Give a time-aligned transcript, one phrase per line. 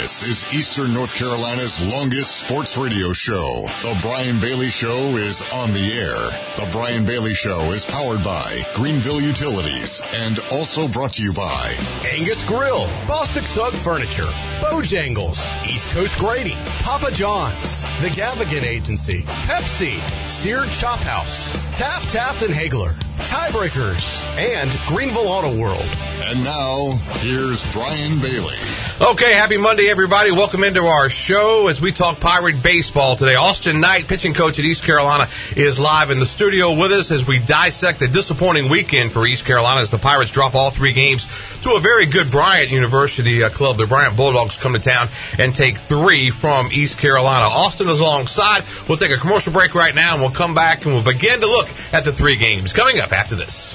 [0.00, 3.68] This is Eastern North Carolina's longest sports radio show.
[3.84, 6.32] The Brian Bailey Show is on the air.
[6.56, 11.76] The Brian Bailey Show is powered by Greenville Utilities and also brought to you by
[12.08, 14.32] Angus Grill, Bostic Sugg Furniture,
[14.64, 15.36] Bojangles,
[15.68, 17.68] East Coast Grading, Papa John's,
[18.00, 20.00] The Gavigan Agency, Pepsi,
[20.40, 22.96] Seared Chop House, Tap Tapped and Hagler,
[23.28, 24.00] Tiebreakers,
[24.40, 25.84] and Greenville Auto World.
[25.84, 28.56] And now, here's Brian Bailey.
[29.00, 30.32] Okay, happy Monday, everybody.
[30.32, 33.36] Welcome into our show as we talk Pirate baseball today.
[33.36, 37.26] Austin Knight, pitching coach at East Carolina, is live in the studio with us as
[37.28, 41.26] we dissect a disappointing weekend for East Carolina as the Pirates drop all three games
[41.64, 43.76] to a very good Bryant University uh, club.
[43.76, 47.52] The Bryant Bulldogs come to town and take three from East Carolina.
[47.52, 48.64] Austin is alongside.
[48.88, 51.48] We'll take a commercial break right now and we'll come back and we'll begin to
[51.48, 53.74] look at the three games coming up after this.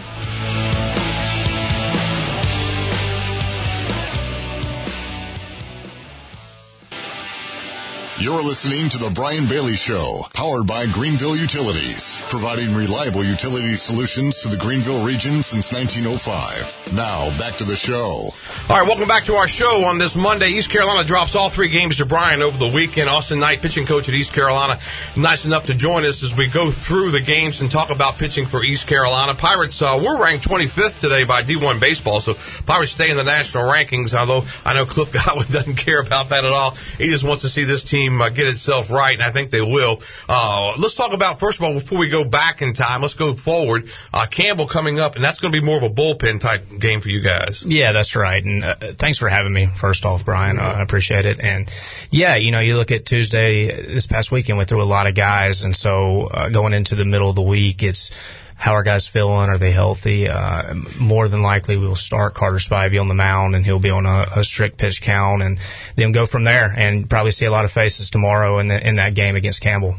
[8.15, 14.39] You're listening to The Brian Bailey Show, powered by Greenville Utilities, providing reliable utility solutions
[14.39, 16.95] to the Greenville region since 1905.
[16.95, 18.31] Now, back to the show.
[18.71, 20.55] All right, welcome back to our show on this Monday.
[20.55, 23.11] East Carolina drops all three games to Bryant over the weekend.
[23.11, 24.79] Austin Knight, pitching coach at East Carolina,
[25.19, 28.47] nice enough to join us as we go through the games and talk about pitching
[28.47, 29.35] for East Carolina.
[29.35, 33.67] Pirates, uh, we're ranked 25th today by D1 Baseball, so Pirates stay in the national
[33.67, 36.79] rankings, although I know Cliff Godwin doesn't care about that at all.
[36.95, 39.61] He just wants to see this team uh, get itself right, and I think they
[39.61, 40.01] will.
[40.27, 43.35] Uh, let's talk about, first of all, before we go back in time, let's go
[43.35, 43.85] forward.
[44.13, 47.01] Uh, Campbell coming up, and that's going to be more of a bullpen type game
[47.01, 47.63] for you guys.
[47.65, 48.43] Yeah, that's right.
[48.43, 50.59] And uh, thanks for having me, first off, Brian.
[50.59, 51.39] I appreciate it.
[51.39, 51.69] And
[52.09, 55.15] yeah, you know, you look at Tuesday, this past weekend, we threw a lot of
[55.15, 58.11] guys, and so uh, going into the middle of the week, it's
[58.57, 59.49] how are guys feeling?
[59.49, 60.27] Are they healthy?
[60.27, 63.89] Uh, more than likely, we will start Carter Spivey on the mound, and he'll be
[63.89, 65.59] on a, a strict pitch count, and
[65.97, 66.73] then go from there.
[66.75, 69.95] And probably see a lot of faces tomorrow in the, in that game against Campbell.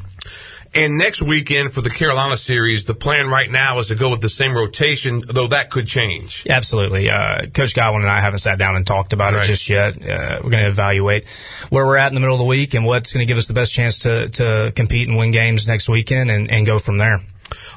[0.75, 4.21] And next weekend for the Carolina series, the plan right now is to go with
[4.21, 6.45] the same rotation, though that could change.
[6.49, 7.09] Absolutely.
[7.09, 9.45] Uh, Coach Godwin and I haven't sat down and talked about Right.
[9.45, 9.95] it just yet.
[9.97, 11.25] Uh, we're going to evaluate
[11.71, 13.47] where we're at in the middle of the week and what's going to give us
[13.49, 16.99] the best chance to, to compete and win games next weekend and, and go from
[16.99, 17.21] there.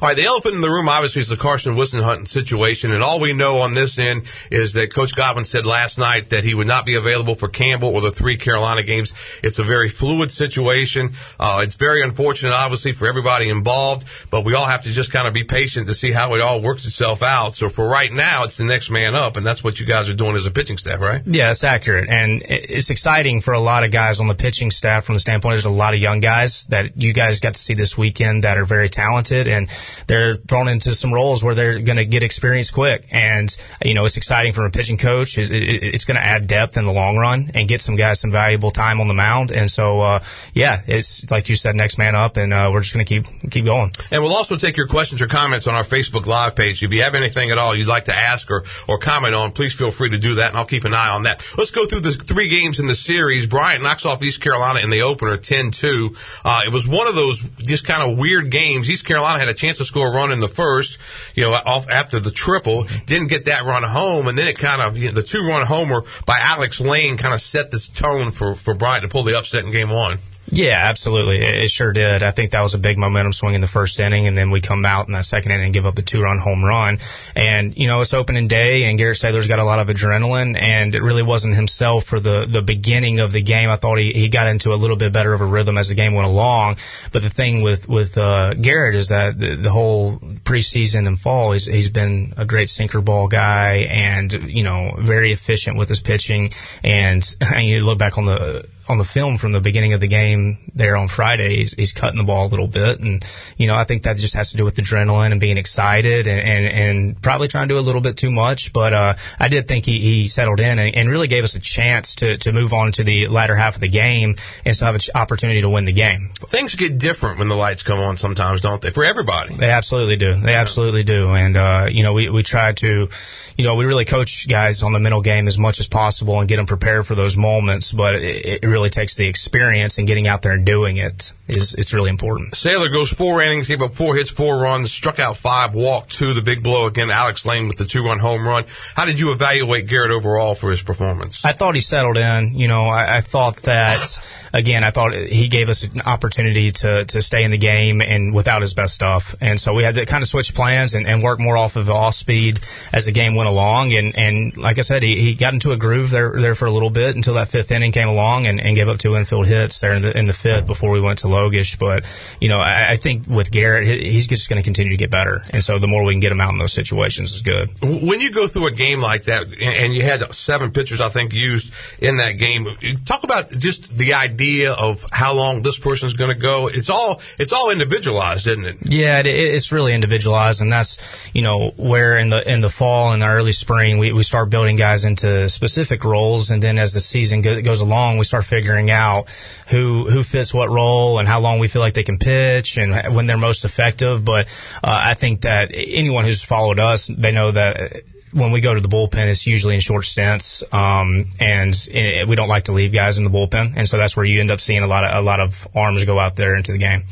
[0.01, 3.19] All right, the elephant in the room obviously is the Carson Whisenhunt situation, and all
[3.19, 6.67] we know on this end is that Coach Godwin said last night that he would
[6.67, 9.11] not be available for Campbell or the three Carolina games.
[9.43, 11.11] It's a very fluid situation.
[11.37, 15.27] Uh, it's very unfortunate, obviously, for everybody involved, but we all have to just kind
[15.27, 17.55] of be patient to see how it all works itself out.
[17.55, 20.15] So for right now, it's the next man up, and that's what you guys are
[20.15, 21.21] doing as a pitching staff, right?
[21.25, 25.03] Yeah, it's accurate, and it's exciting for a lot of guys on the pitching staff
[25.03, 25.55] from the standpoint.
[25.55, 28.57] There's a lot of young guys that you guys got to see this weekend that
[28.57, 29.58] are very talented, and
[30.07, 33.05] they're thrown into some roles where they're going to get experience quick.
[33.11, 33.49] And
[33.81, 35.37] you know, it's exciting from a pitching coach.
[35.37, 38.19] It's, it- it's going to add depth in the long run and get some guys
[38.21, 39.51] some valuable time on the mound.
[39.51, 42.93] And so, uh, yeah, it's like you said, next man up, and uh, we're just
[42.93, 43.91] going to keep keep going.
[44.11, 46.81] And we'll also take your questions or comments on our Facebook Live page.
[46.83, 49.73] If you have anything at all you'd like to ask or, or comment on, please
[49.75, 51.41] feel free to do that, and I'll keep an eye on that.
[51.57, 53.47] Let's go through the three games in the series.
[53.47, 56.15] Bryant knocks off East Carolina in the opener 10-2.
[56.43, 58.89] Uh, it was one of those just kind of weird games.
[58.89, 60.97] East Carolina had a chance to score a run in the first,
[61.35, 64.81] you know, off after the triple, didn't get that run home, and then it kind
[64.81, 68.55] of, you know, the two-run homer by Alex Lane kind of set this tone for,
[68.55, 70.17] for Bryant to pull the upset in game one.
[70.51, 71.37] Yeah, absolutely.
[71.37, 72.23] It it sure did.
[72.23, 74.61] I think that was a big momentum swing in the first inning, and then we
[74.61, 76.99] come out in that second inning and give up the two-run home run.
[77.35, 80.95] And you know, it's opening day, and Garrett Saylor's got a lot of adrenaline, and
[80.95, 83.69] it really wasn't himself for the the beginning of the game.
[83.69, 85.95] I thought he he got into a little bit better of a rhythm as the
[85.95, 86.77] game went along.
[87.13, 91.53] But the thing with with uh, Garrett is that the, the whole preseason and fall,
[91.53, 95.99] he's he's been a great sinker ball guy, and you know, very efficient with his
[95.99, 96.49] pitching.
[96.83, 100.07] And, and you look back on the on the film from the beginning of the
[100.07, 103.23] game there on Friday, he's, he's cutting the ball a little bit, and
[103.55, 106.39] you know I think that just has to do with adrenaline and being excited and
[106.39, 108.71] and, and probably trying to do a little bit too much.
[108.73, 111.59] But uh, I did think he, he settled in and, and really gave us a
[111.59, 114.95] chance to to move on to the latter half of the game and still have
[114.95, 116.29] an opportunity to win the game.
[116.49, 118.89] Things get different when the lights come on sometimes, don't they?
[118.89, 119.55] For everybody.
[119.55, 120.41] They absolutely do.
[120.41, 121.29] They absolutely do.
[121.29, 123.07] And uh, you know, we we try to,
[123.55, 126.49] you know, we really coach guys on the mental game as much as possible and
[126.49, 127.91] get them prepared for those moments.
[127.91, 131.31] But it, it really really takes the experience and getting out there and doing it
[131.47, 132.53] is it's really important.
[132.53, 136.33] Saylor goes four innings, gave up four hits, four runs, struck out five, walked two.
[136.33, 137.09] The big blow again.
[137.11, 138.65] Alex Lane with the two-run home run.
[138.95, 141.41] How did you evaluate Garrett overall for his performance?
[141.43, 142.53] I thought he settled in.
[142.55, 143.99] You know, I, I thought that
[144.53, 148.33] again, I thought he gave us an opportunity to to stay in the game and
[148.33, 149.23] without his best stuff.
[149.41, 151.89] And so we had to kind of switch plans and, and work more off of
[151.89, 152.59] off speed
[152.93, 153.93] as the game went along.
[153.93, 156.71] And and like I said, he, he got into a groove there there for a
[156.71, 159.79] little bit until that fifth inning came along and, and gave up two infield hits
[159.79, 161.77] there in the in the fifth before we went to Logish.
[161.79, 162.03] But
[162.39, 165.41] you know, I, I think with Garrett, he's just going to continue to get better.
[165.51, 167.69] And so the more we can get him out in those situations is good.
[167.81, 171.33] When you go through a game like that, and you had seven pitchers, I think,
[171.33, 171.67] used
[171.99, 172.65] in that game,
[173.05, 176.67] talk about just the idea idea of how long this person's going to go.
[176.67, 178.77] It's all it's all individualized, isn't it?
[178.81, 180.97] Yeah, it, it's really individualized, and that's
[181.33, 184.49] you know where in the in the fall and the early spring we we start
[184.49, 188.45] building guys into specific roles, and then as the season go, goes along, we start
[188.49, 189.25] figuring out
[189.69, 193.15] who who fits what role and how long we feel like they can pitch and
[193.15, 194.25] when they're most effective.
[194.25, 194.47] But
[194.83, 198.81] uh, I think that anyone who's followed us, they know that when we go to
[198.81, 202.93] the bullpen, it's usually in short stints, um, and it, we don't like to leave
[202.93, 205.15] guys in the bullpen, and so that's where you end up seeing a lot of
[205.15, 207.03] a lot of arms go out there into the game.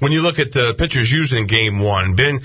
[0.00, 2.40] When you look at the pitchers used in Game One, Ben.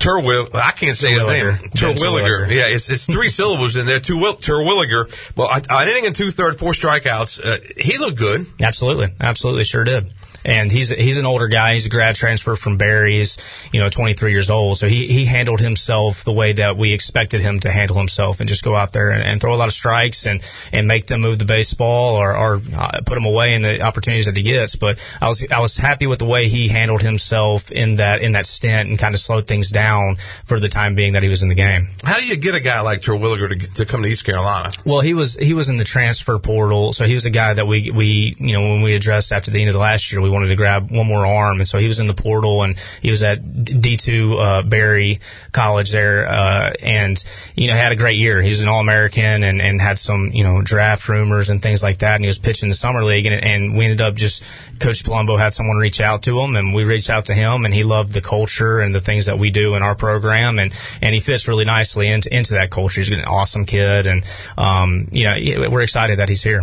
[0.00, 1.70] Terwill, I can't say his name.
[1.76, 2.48] Terwilliger.
[2.48, 4.00] Yeah, it's it's three syllables in there.
[4.00, 5.06] Terwilliger.
[5.36, 7.38] Well, an inning and two third, four strikeouts.
[7.44, 8.46] Uh, he looked good.
[8.60, 10.10] Absolutely, absolutely, sure did
[10.44, 11.74] and he's he's an older guy.
[11.74, 13.18] He's a grad transfer from Berry.
[13.18, 13.36] He's
[13.72, 17.40] you know 23 years old, so he he handled himself the way that we expected
[17.40, 19.74] him to handle himself, and just go out there and, and throw a lot of
[19.74, 20.42] strikes and
[20.72, 24.26] and make them move the baseball or or uh, put them away in the opportunities
[24.26, 24.76] that he gets.
[24.76, 28.32] But I was I was happy with the way he handled himself in that in
[28.32, 30.16] that stint and kind of slowed things down
[30.48, 31.88] for the time being that he was in the game.
[32.02, 34.70] How do you get a guy like Terwilliger to to come to East Carolina?
[34.86, 37.66] Well, he was he was in the transfer portal, so he was a guy that
[37.66, 40.29] we we you know when we addressed after the end of the last year we
[40.30, 43.10] wanted to grab one more arm, and so he was in the portal, and he
[43.10, 45.20] was at D2 uh, Berry
[45.52, 47.22] College there, uh, and
[47.54, 48.42] you know had a great year.
[48.42, 51.98] He's an All American, and and had some you know draft rumors and things like
[52.00, 54.42] that, and he was pitching the summer league, and and we ended up just
[54.80, 57.74] Coach Palumbo had someone reach out to him, and we reached out to him, and
[57.74, 60.72] he loved the culture and the things that we do in our program, and
[61.02, 63.00] and he fits really nicely into into that culture.
[63.00, 64.24] He's an awesome kid, and
[64.56, 65.34] um, you know
[65.70, 66.62] we're excited that he's here.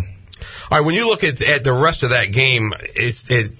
[0.70, 3.52] All right, when you look at, at the rest of that game, it's it.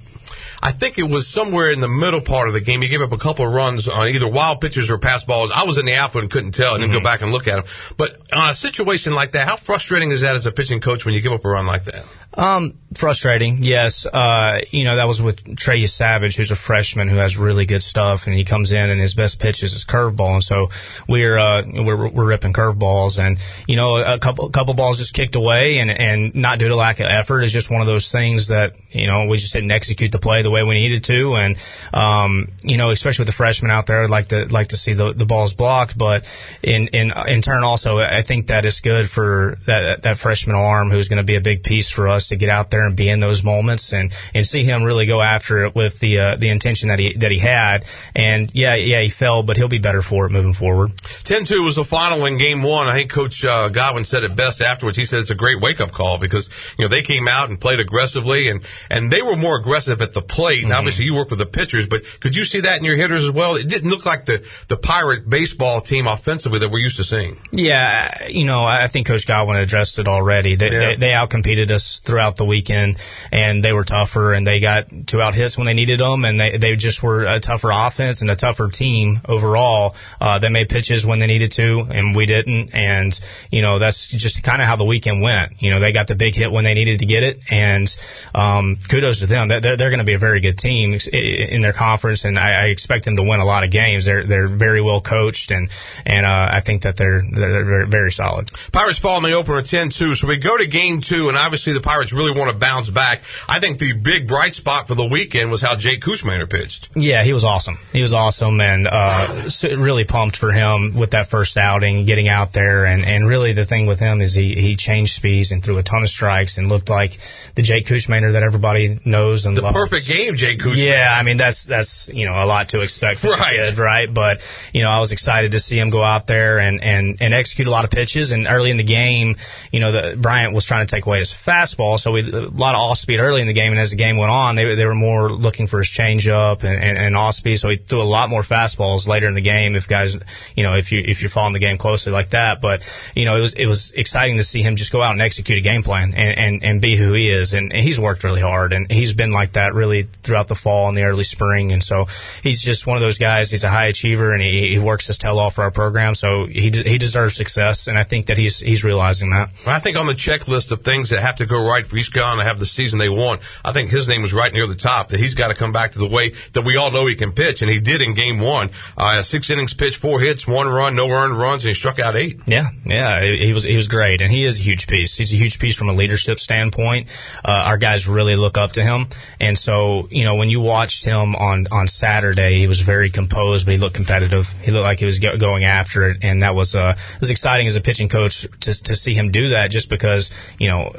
[0.60, 2.82] I think it was somewhere in the middle part of the game.
[2.82, 5.52] He gave up a couple of runs on either wild pitches or pass balls.
[5.54, 6.75] I was in the outfield and couldn't tell.
[6.75, 6.98] I didn't mm-hmm.
[6.98, 7.64] go back and look at them.
[7.96, 11.14] But on a situation like that, how frustrating is that as a pitching coach when
[11.14, 12.04] you give up a run like that?
[12.34, 14.06] Um, frustrating, yes.
[14.06, 17.82] Uh, you know, that was with Trey Savage, who's a freshman who has really good
[17.82, 20.69] stuff, and he comes in and his best pitch is his curveball, and so
[21.08, 25.36] we're uh, we're, we're ripping curveballs, and you know, a couple couple balls just kicked
[25.36, 28.48] away, and and not due to lack of effort is just one of those things
[28.48, 31.56] that you know we just didn't execute the play the way we needed to, and
[31.94, 34.92] um, you know, especially with the freshmen out there, I'd like to like to see
[34.92, 36.24] the the balls blocked, but
[36.62, 40.90] in in in turn also, I think that is good for that that freshman arm
[40.90, 43.09] who's going to be a big piece for us to get out there and be
[43.09, 46.50] in those moments and and see him really go after it with the uh, the
[46.50, 47.85] intention that he that he had.
[48.15, 50.91] And yeah, yeah, he fell, but he'll be better for it moving forward.
[51.25, 52.88] 10-2 was the final in Game One.
[52.88, 54.99] I think Coach uh, Godwin said it best afterwards.
[54.99, 57.61] He said it's a great wake up call because you know they came out and
[57.61, 60.65] played aggressively and and they were more aggressive at the plate.
[60.65, 60.73] Mm-hmm.
[60.73, 63.35] obviously, you work with the pitchers, but could you see that in your hitters as
[63.35, 63.56] well?
[63.56, 67.37] It didn't look like the the Pirate baseball team offensively that we're used to seeing.
[67.53, 70.56] Yeah, you know, I think Coach Godwin addressed it already.
[70.56, 70.79] They yeah.
[70.79, 72.96] they, they outcompeted us throughout the weekend,
[73.31, 76.40] and they were tougher, and they got two out hits when they needed them, and
[76.40, 79.94] they they just were a tougher offense and a tougher team overall.
[80.20, 83.12] Uh, they made pitches when they needed to, and we didn't, and
[83.50, 85.60] you know that's just kind of how the weekend went.
[85.60, 87.88] You know they got the big hit when they needed to get it, and
[88.34, 89.48] um, kudos to them.
[89.48, 92.67] They're they're going to be a very good team in their conference, and I, I
[92.69, 94.06] expect them to win a lot of games.
[94.06, 95.69] They're they're very well coached, and
[96.06, 98.50] and uh, I think that they're they're very, very solid.
[98.72, 101.81] Pirates fall in the opener 10-2, so we go to game two, and obviously the
[101.81, 103.20] Pirates really want to bounce back.
[103.46, 106.88] I think the big bright spot for the weekend was how Jake Kuchmaner pitched.
[106.94, 107.78] Yeah, he was awesome.
[107.93, 112.52] He was awesome, and uh, really pumped for him with that first outing, getting out
[112.52, 115.78] there, and and really the thing with him is he he changed speeds and threw
[115.78, 117.12] a ton of strikes and looked like
[117.56, 119.74] the Jake Kuchmaner that everybody knows and the loves.
[119.74, 120.86] perfect game, Jake Kuchmaner.
[120.86, 123.56] Yeah, I mean that's that's you know a lot to expect from right.
[123.56, 124.12] kid, right?
[124.12, 124.38] But
[124.72, 127.67] you know I was excited to see him go out there and and and execute
[127.67, 128.32] a lot of pitches.
[128.32, 129.36] And early in the game,
[129.72, 131.98] you know the Bryant was trying to take away his fastball fastball.
[131.98, 134.16] So we a lot of off speed early in the game, and as the game
[134.16, 137.58] went on, they they were more looking for his changeup and, and, and off speed.
[137.58, 139.74] So he threw a lot more fastballs later in the game.
[139.74, 140.14] If guys,
[140.54, 142.80] you know, if you if you're following the game closely like that, but
[143.14, 145.58] you know, it was it was exciting to see him just go out and execute
[145.58, 147.52] a game plan and and, and be who he is.
[147.52, 150.88] And, and he's worked really hard, and he's been like that really throughout the fall
[150.88, 151.72] and the early spring.
[151.72, 152.06] And so
[152.42, 153.50] he's just one of those guys.
[153.50, 156.14] He's a high achiever, and he, he works his tail off for our program.
[156.14, 159.50] So he he deserves success, and I think that he's he's realizing that.
[159.66, 162.43] I think on the checklist of things that have to go right for East Carolina
[162.43, 165.08] to have the season they want, I think his name was right near the top.
[165.08, 167.32] That he's got to come back to the way that we all know he can
[167.32, 168.70] pitch, and he did in Game One.
[168.97, 172.17] Uh, six innings pitched, four hits, one run, no earned runs, and he struck out
[172.17, 172.41] eight.
[172.47, 175.17] Yeah, yeah, he was he was great, and he is a huge piece.
[175.17, 177.08] He's a huge piece from a leadership standpoint.
[177.44, 179.08] Uh, our guys really look up to him,
[179.41, 183.67] and so you know when you watched him on on Saturday, he was very composed,
[183.67, 184.44] but he looked competitive.
[184.63, 187.77] He looked like he was going after it, and that was uh was exciting as
[187.77, 190.93] a pitching coach to to see him do that, just because you know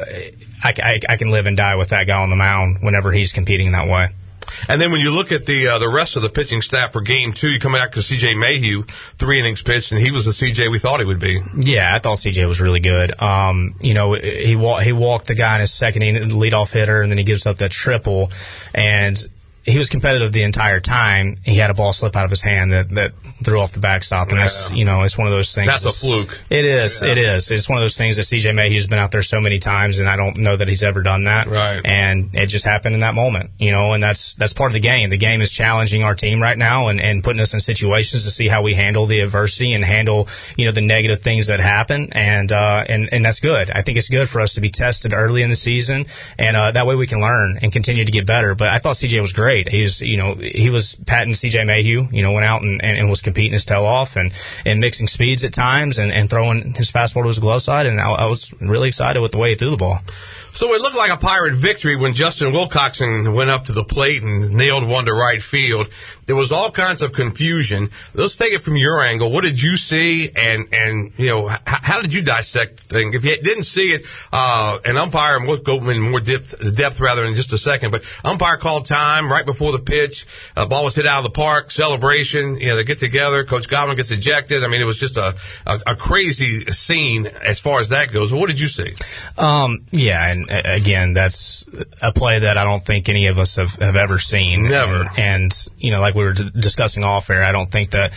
[0.63, 3.31] I, I, I can live and die with that guy on the mound whenever he's
[3.31, 4.07] competing that way.
[4.67, 7.01] And then when you look at the uh, the rest of the pitching staff for
[7.01, 8.35] game two, you come back to C.J.
[8.35, 8.83] Mayhew,
[9.19, 10.69] three innings pitched, and he was the C.J.
[10.69, 11.39] we thought he would be.
[11.57, 12.45] Yeah, I thought C.J.
[12.45, 13.13] was really good.
[13.21, 17.01] Um, you know, he wa- he walked the guy in his second inning, leadoff hitter,
[17.01, 18.31] and then he gives up that triple,
[18.73, 19.17] and
[19.63, 21.37] he was competitive the entire time.
[21.43, 23.11] He had a ball slip out of his hand that, that
[23.43, 24.45] threw off the backstop, and yeah.
[24.45, 25.67] that's you know it's one of those things.
[25.67, 26.29] That's a fluke.
[26.49, 27.01] It is.
[27.03, 27.11] Yeah.
[27.11, 27.51] It is.
[27.51, 28.51] It's one of those things that C.J.
[28.51, 31.25] Mayhew's been out there so many times, and I don't know that he's ever done
[31.25, 31.47] that.
[31.47, 31.81] Right.
[31.83, 34.85] And it just happened in that moment, you know, and that's that's part of the
[34.85, 35.09] game.
[35.09, 38.31] The game is challenging our team right now and, and putting us in situations to
[38.31, 42.09] see how we handle the adversity and handle you know the negative things that happen,
[42.13, 43.69] and uh, and and that's good.
[43.71, 46.05] I think it's good for us to be tested early in the season,
[46.37, 48.55] and uh, that way we can learn and continue to get better.
[48.55, 49.19] But I thought C.J.
[49.19, 49.58] was great.
[49.67, 51.63] He was you know he was patting C.J.
[51.63, 54.31] Mayhew, you know, went out and, and, and was competing his tail off and
[54.65, 57.99] and mixing speeds at times and, and throwing his fastball to his glove side, and
[57.99, 59.99] I, I was really excited with the way he threw the ball.
[60.53, 64.23] So it looked like a Pirate victory when Justin Wilcoxen went up to the plate
[64.23, 65.87] and nailed one to right field.
[66.29, 67.89] There was all kinds of confusion.
[68.13, 69.33] Let's take it from your angle.
[69.33, 73.13] What did you see, and and you know h- how did you dissect the thing?
[73.15, 76.99] If you didn't see it, uh, an umpire, and we'll go in more depth, depth
[77.01, 80.27] rather in just a second, but umpire called time right before the pitch.
[80.55, 81.71] Uh, ball was hit out of the park.
[81.71, 82.57] Celebration.
[82.61, 83.43] You know they get together.
[83.43, 84.63] Coach Godwin gets ejected.
[84.63, 85.33] I mean it was just a
[85.65, 88.31] a, a crazy scene as far as that goes.
[88.31, 88.93] What did you see?
[89.35, 91.65] Um, yeah, and again, that's
[92.03, 94.69] a play that I don't think any of us have, have ever seen.
[94.69, 95.01] Never.
[95.01, 98.09] And, and you know, like we were discussing off air, I don't think the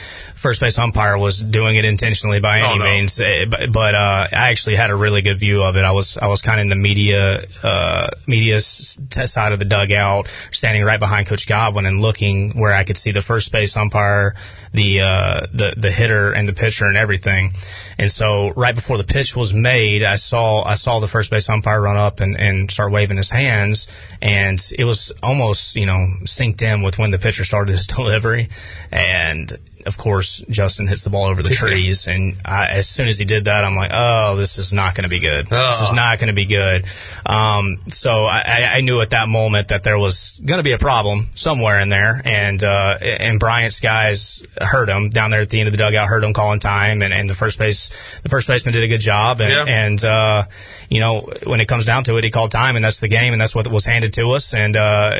[0.42, 2.85] first base umpire was doing it intentionally by any no.
[2.85, 3.21] means.
[3.21, 5.85] Eh, but, but uh, I actually had a really good view of it.
[5.85, 10.28] I was I was kind of in the media uh, media side of the dugout,
[10.50, 14.35] standing right behind Coach Godwin and looking where I could see the first base umpire,
[14.75, 17.52] the uh, the the hitter and the pitcher and everything.
[17.99, 21.49] And so right before the pitch was made, I saw I saw the first base
[21.49, 23.87] umpire run up and, and start waving his hands,
[24.21, 28.49] and it was almost you know synced in with when the pitcher started his delivery,
[28.90, 33.18] and of course, Justin hits the ball over the trees, and I, as soon as
[33.18, 35.46] he did that, I'm like, oh, this is not going to be good.
[35.50, 35.70] Oh.
[35.70, 36.84] This is not going to be good.
[37.26, 40.78] Um, so I, I knew at that moment that there was going to be a
[40.78, 45.58] problem somewhere in there, and uh, and Bryant's guys heard him down there at the
[45.58, 47.90] end of the dugout, heard him calling time, and, and the first base
[48.22, 49.64] the first baseman did a good job, and yeah.
[49.66, 50.44] and uh,
[50.88, 53.32] you know when it comes down to it, he called time, and that's the game,
[53.32, 55.16] and that's what was handed to us, and uh,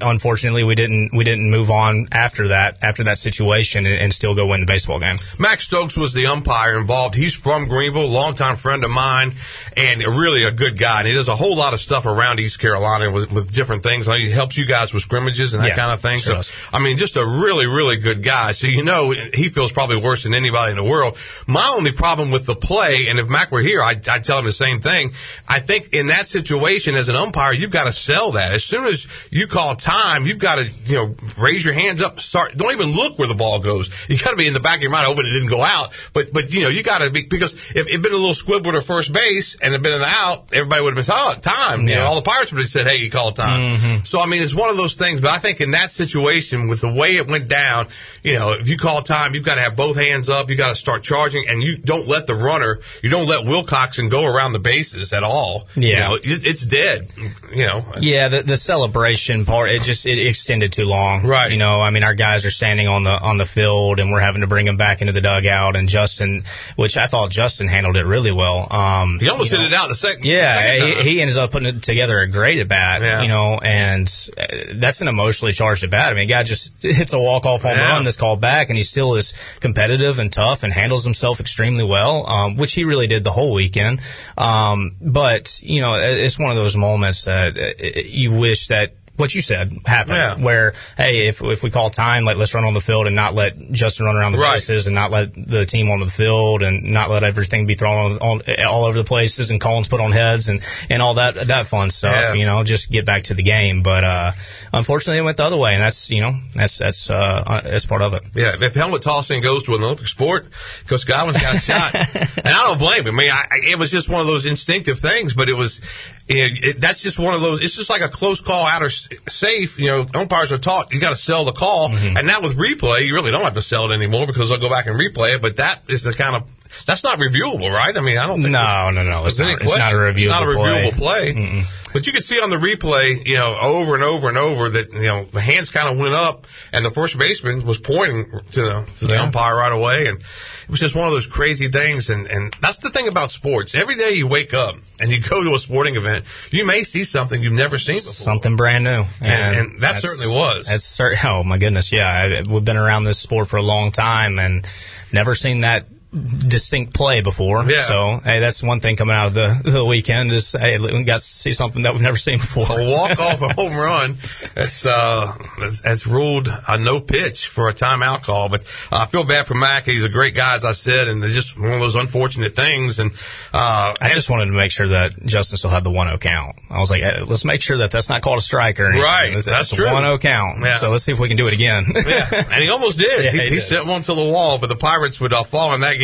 [0.00, 4.34] unfortunately we didn't we didn't move on after that after that situation and, and still
[4.34, 5.16] go win the baseball game.
[5.38, 7.14] Max Stokes was the umpire involved.
[7.14, 9.32] He's from Greenville, longtime friend of mine,
[9.76, 11.00] and really a good guy.
[11.00, 14.06] And he does a whole lot of stuff around East Carolina with, with different things.
[14.06, 16.18] He helps you guys with scrimmages and that Yeah, kind of thing.
[16.18, 18.52] sure so, I mean, just a really, really good guy.
[18.52, 21.16] So, you know, he feels probably worse than anybody in the world.
[21.46, 24.44] My only problem with the play, and if Mac were here, I'd, I'd tell him
[24.44, 25.12] the same thing.
[25.48, 28.52] I think in that situation, as an umpire, you've got to sell that.
[28.52, 32.18] As soon as you call time, you've got to, you know, raise your hands up,
[32.20, 33.83] start, don't even look where the ball goes.
[34.08, 35.90] You got to be in the back of your mind, hoping it didn't go out.
[36.12, 38.34] But, but, you know, you got to be, because if it had been a little
[38.34, 41.34] squibble to first base and it had been an out, everybody would have been, oh,
[41.40, 41.86] time.
[41.88, 43.60] You know, all the Pirates would have said, hey, you called time.
[43.64, 44.04] Mm-hmm.
[44.04, 46.80] So, I mean, it's one of those things, but I think in that situation, with
[46.80, 47.88] the way it went down,
[48.22, 50.70] you know, if you call time, you've got to have both hands up, you've got
[50.70, 54.52] to start charging, and you don't let the runner, you don't let Wilcoxen go around
[54.52, 55.66] the bases at all.
[55.74, 56.08] You Yeah.
[56.08, 57.08] know, it, it's dead,
[57.52, 57.82] you know.
[58.00, 61.26] Yeah, the the celebration part it just it extended too long.
[61.26, 61.50] Right.
[61.50, 64.20] You know, I mean our guys are standing on the on the field and we're
[64.20, 66.44] having to bring him back into the dugout and Justin,
[66.76, 68.66] which I thought Justin handled it really well.
[68.70, 70.24] Um He almost you hit know, it out the second.
[70.24, 73.22] Yeah, second he, he ended up putting it together a great at bat, Yeah.
[73.22, 76.10] you know, and uh, that's an emotionally charged at bat.
[76.10, 77.94] I mean, a guy just hits a walk off home Yeah.
[77.94, 81.84] run that's called back, and he still is competitive and tough and handles himself extremely
[81.84, 84.00] well, um, which he really did the whole weekend.
[84.36, 88.92] Um, but you know, know, it's one of those moments that uh, you wish that
[89.16, 90.16] what you said happened.
[90.16, 90.44] Yeah.
[90.44, 93.34] Where hey, if if we call time, like let's run on the field and not
[93.34, 94.54] let Justin run around the Right.
[94.56, 98.18] bases and not let the team on the field and not let everything be thrown
[98.20, 101.34] on, on all over the places and Collins put on heads and and all that
[101.48, 102.12] that fun stuff.
[102.12, 102.34] Yeah.
[102.34, 103.82] You know, just get back to the game.
[103.82, 104.32] But uh,
[104.72, 108.02] unfortunately, it went the other way, and that's you know that's that's uh, that's part
[108.02, 108.22] of it.
[108.34, 110.46] Yeah, if helmet tossing goes to an Olympic sport,
[110.88, 111.94] Coach Godwin's got a shot,
[112.36, 113.14] and I don't blame him.
[113.14, 115.80] I mean, I- it was just one of those instinctive things, but it was.
[116.26, 117.60] It, it, that's just one of those.
[117.62, 119.76] It's just like a close call outer s- safe.
[119.76, 122.16] You know, umpires are taught you got to sell the call, mm-hmm.
[122.16, 124.70] and now with replay, you really don't have to sell it anymore because they'll go
[124.70, 125.42] back and replay it.
[125.42, 126.48] But that is the kind of
[126.86, 127.94] that's not reviewable, right?
[127.96, 129.26] I mean, I don't think No, no, no.
[129.26, 131.32] It's not, it's not a reviewable It's not a reviewable play.
[131.32, 131.64] play.
[131.94, 134.92] But you could see on the replay, you know, over and over and over that
[134.92, 138.60] you know the hands kind of went up, and the first baseman was pointing to
[138.60, 139.22] the to the Yeah.
[139.22, 142.10] umpire right away, and it was just one of those crazy things.
[142.10, 143.74] And and that's the thing about sports.
[143.76, 147.04] Every day you wake up and you go to a sporting event, you may see
[147.04, 148.12] something you've never seen before.
[148.12, 150.66] Something brand new, And- and that that's- certainly was.
[150.66, 152.10] That's cer- oh my goodness, yeah.
[152.10, 154.66] I, we've been around this sport for a long time and
[155.12, 157.64] never seen that distinct play before.
[157.64, 157.86] Yeah.
[157.86, 161.16] So hey, that's one thing coming out of the the weekend is hey, we got
[161.16, 162.70] to see something that we've never seen before.
[162.70, 164.18] a walk off a home run.
[164.54, 168.48] That's uh, that's, that's ruled a no pitch for a timeout call.
[168.48, 169.84] But I feel bad for Mack.
[169.84, 172.98] He's a great guy, as I said, and it's just one of those unfortunate things.
[172.98, 173.10] And
[173.52, 176.56] uh, I just wanted to make sure that Justin still had the 1-0 count.
[176.70, 179.02] I was like, hey, let's make sure that that's not called a strike or anything.
[179.02, 179.86] Right, that's a true.
[179.86, 180.62] 1-0 count.
[180.62, 180.76] Yeah.
[180.78, 181.86] So let's see if we can do it again.
[181.94, 183.10] yeah, and he almost did.
[183.24, 183.62] Yeah, he, he he did.
[183.62, 186.03] sent one to the wall, but the Pirates would uh, fall in that game.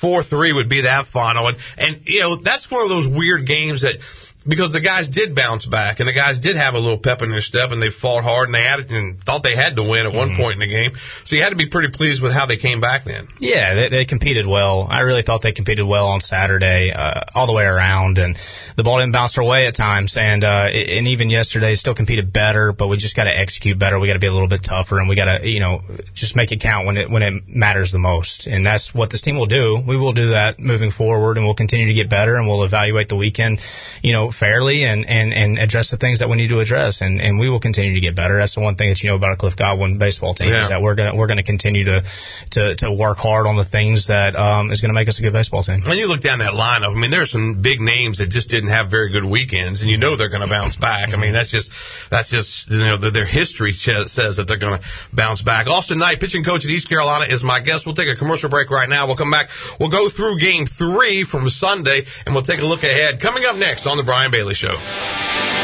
[0.00, 3.46] Four three would be that final, and and you know that's one of those weird
[3.46, 3.96] games that.
[4.48, 7.30] Because the guys did bounce back, and the guys did have a little pep in
[7.30, 9.82] their step, and they fought hard, and they had it, and thought they had to
[9.82, 10.40] win at one Mm-hmm.
[10.40, 10.92] point in the game.
[11.24, 13.28] So you had to be pretty pleased with how they came back then.
[13.38, 14.86] Yeah, they, they competed well.
[14.90, 18.38] I really thought they competed well on Saturday, uh, all the way around, and
[18.76, 20.16] the ball didn't bounce our way at times.
[20.18, 23.98] And uh, and even yesterday, still competed better, but we just got to execute better.
[23.98, 25.82] We got to be a little bit tougher, and we got to you know
[26.14, 28.46] just make it count when it when it matters the most.
[28.46, 29.82] And that's what this team will do.
[29.86, 33.08] We will do that moving forward, and we'll continue to get better, and we'll evaluate
[33.10, 33.60] the weekend,
[34.02, 37.20] you know, fairly, and and and address the things that we need to address, and
[37.20, 38.38] and we will continue to get better.
[38.38, 40.62] That's the one thing that you know about a Cliff Godwin baseball team Yeah.
[40.62, 42.02] is that we're gonna we're gonna continue to
[42.52, 45.32] to to work hard on the things that um, is gonna make us a good
[45.32, 45.82] baseball team.
[45.86, 48.70] When you look down that lineup, I mean, there's some big names that just didn't
[48.70, 51.14] have very good weekends, and you know they're going to bounce back.
[51.14, 51.70] I mean, that's just
[52.10, 54.84] that's just you know their, their history says that they're going to
[55.16, 55.66] bounce back.
[55.66, 57.86] Austin Knight, pitching coach at East Carolina, is my guest.
[57.86, 59.06] We'll take a commercial break right now.
[59.06, 59.48] We'll come back.
[59.80, 63.20] We'll go through Game Three from Sunday, and we'll take a look ahead.
[63.20, 65.59] Coming up next on the Brian Bailey Show.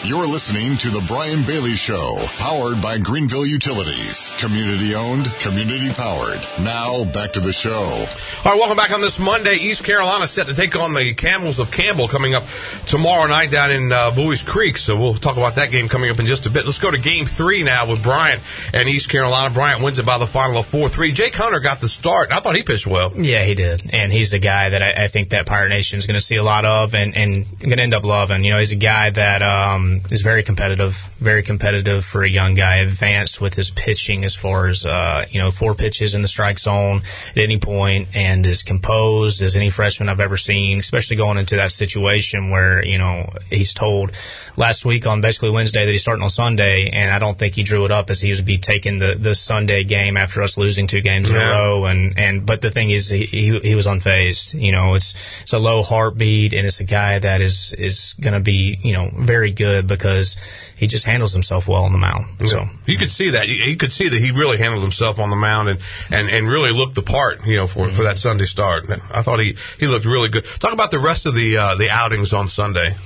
[0.00, 4.32] You're listening to The Brian Bailey Show, powered by Greenville Utilities.
[4.40, 6.40] Community owned, community powered.
[6.64, 8.08] Now, back to the show.
[8.40, 9.60] All right, welcome back on this Monday.
[9.60, 12.48] East Carolina set to take on the Camels of Campbell coming up
[12.88, 14.80] tomorrow night down in uh, Buies Creek.
[14.80, 16.64] So we'll talk about that game coming up in just a bit.
[16.64, 18.40] Let's go to Game Three now with Bryant
[18.72, 19.52] and East Carolina.
[19.52, 21.12] Bryant wins it by the final of four three.
[21.12, 22.32] Jake Hunter got the start.
[22.32, 23.12] I thought he pitched well.
[23.20, 26.08] Yeah, he did, and he's the guy that I, I think that Pirate Nation is
[26.08, 28.48] going to see a lot of, and and going to end up loving.
[28.48, 32.30] You know, he's a guy that um, Um, is very competitive, very competitive for a
[32.30, 32.78] young guy.
[32.80, 36.58] Advanced with his pitching as far as uh, you know, four pitches in the strike
[36.58, 37.02] zone
[37.36, 40.78] at any point, and as composed as any freshman I've ever seen.
[40.80, 44.12] Especially going into that situation where you know he's told
[44.56, 47.62] last week on basically Wednesday that he's starting on Sunday, and I don't think he
[47.64, 50.88] drew it up as he was be taking the the Sunday game after us losing
[50.88, 51.50] two games in a Yeah.
[51.58, 55.14] row and and but the thing is he he, he was unfazed you know it's
[55.42, 58.92] it's a low heartbeat and it's a guy that is is going to be you
[58.92, 60.36] know very good because
[60.76, 63.48] he just handles himself well on the mound so You could see that.
[63.48, 65.78] You, you could see that he really handled himself on the mound and,
[66.10, 68.84] and, and really looked the part, you know, for for that Sunday start.
[68.88, 70.44] I thought he, he looked really good.
[70.60, 72.96] Talk about the rest of the uh, the outings on Sunday.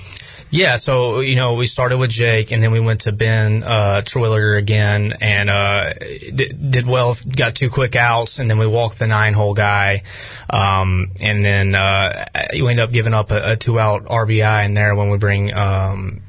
[0.50, 4.02] Yeah, so you know we started with Jake, and then we went to Ben uh,
[4.02, 7.16] Terwilliger again, and uh, did, did well.
[7.36, 10.02] Got two quick outs, and then we walked the nine hole guy,
[10.48, 14.74] um, and then uh, we ended up giving up a, a two out RBI in
[14.74, 15.52] there when we bring.
[15.52, 16.22] Um,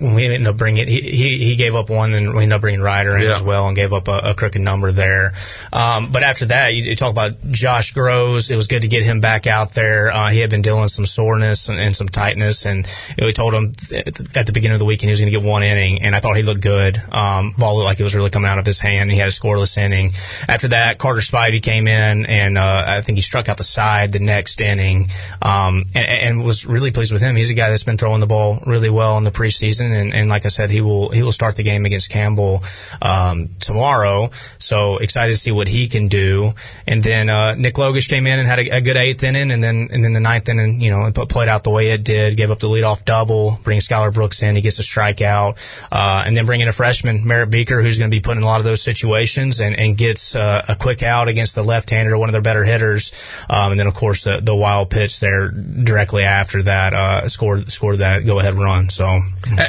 [0.00, 2.60] when we ended up bringing he, he he gave up one and we ended up
[2.62, 3.36] bringing Ryder in Yeah.
[3.38, 5.32] as well and gave up a, a crooked number there.
[5.72, 8.50] Um, but after that, you, you talk about Josh Groves.
[8.50, 10.10] It was good to get him back out there.
[10.10, 13.26] Uh, he had been dealing with some soreness and, and some tightness, and you know,
[13.26, 15.46] we told him th- at the beginning of the weekend he was going to get
[15.46, 16.96] one inning, and I thought he looked good.
[17.10, 19.10] Um, ball looked like it was really coming out of his hand.
[19.10, 20.12] He had a scoreless inning.
[20.48, 24.12] After that, Carter Spivey came in, and uh, I think he struck out the side
[24.12, 25.08] the next inning,
[25.42, 27.36] um, and, and was really pleased with him.
[27.36, 30.28] He's a guy that's been throwing the ball really well in the preseason, and, and
[30.28, 32.62] like I said, he will he will start the game against Campbell
[33.02, 34.30] um, tomorrow.
[34.58, 36.50] So excited to see what he can do.
[36.86, 39.62] And then uh, Nick Logish came in and had a, a good eighth inning, and
[39.62, 42.36] then and then the ninth inning, you know, played out the way it did.
[42.36, 45.56] Gave up the leadoff double, bring Skylar Brooks in, he gets a strikeout,
[45.90, 48.42] uh, and then bring in a freshman Merritt Beaker who's going to be put in
[48.42, 52.16] a lot of those situations and and gets uh, a quick out against the left-hander,
[52.16, 53.12] one of their better hitters.
[53.48, 57.70] Um, and then of course the the wild pitch there directly after that uh, scored
[57.70, 58.90] scored that go ahead run.
[58.90, 59.04] So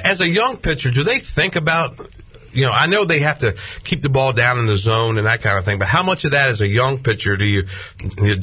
[0.03, 1.99] as a young pitcher, do they think about
[2.53, 5.25] you know, I know they have to keep the ball down in the zone and
[5.27, 7.63] that kind of thing, but how much of that as a young pitcher do you,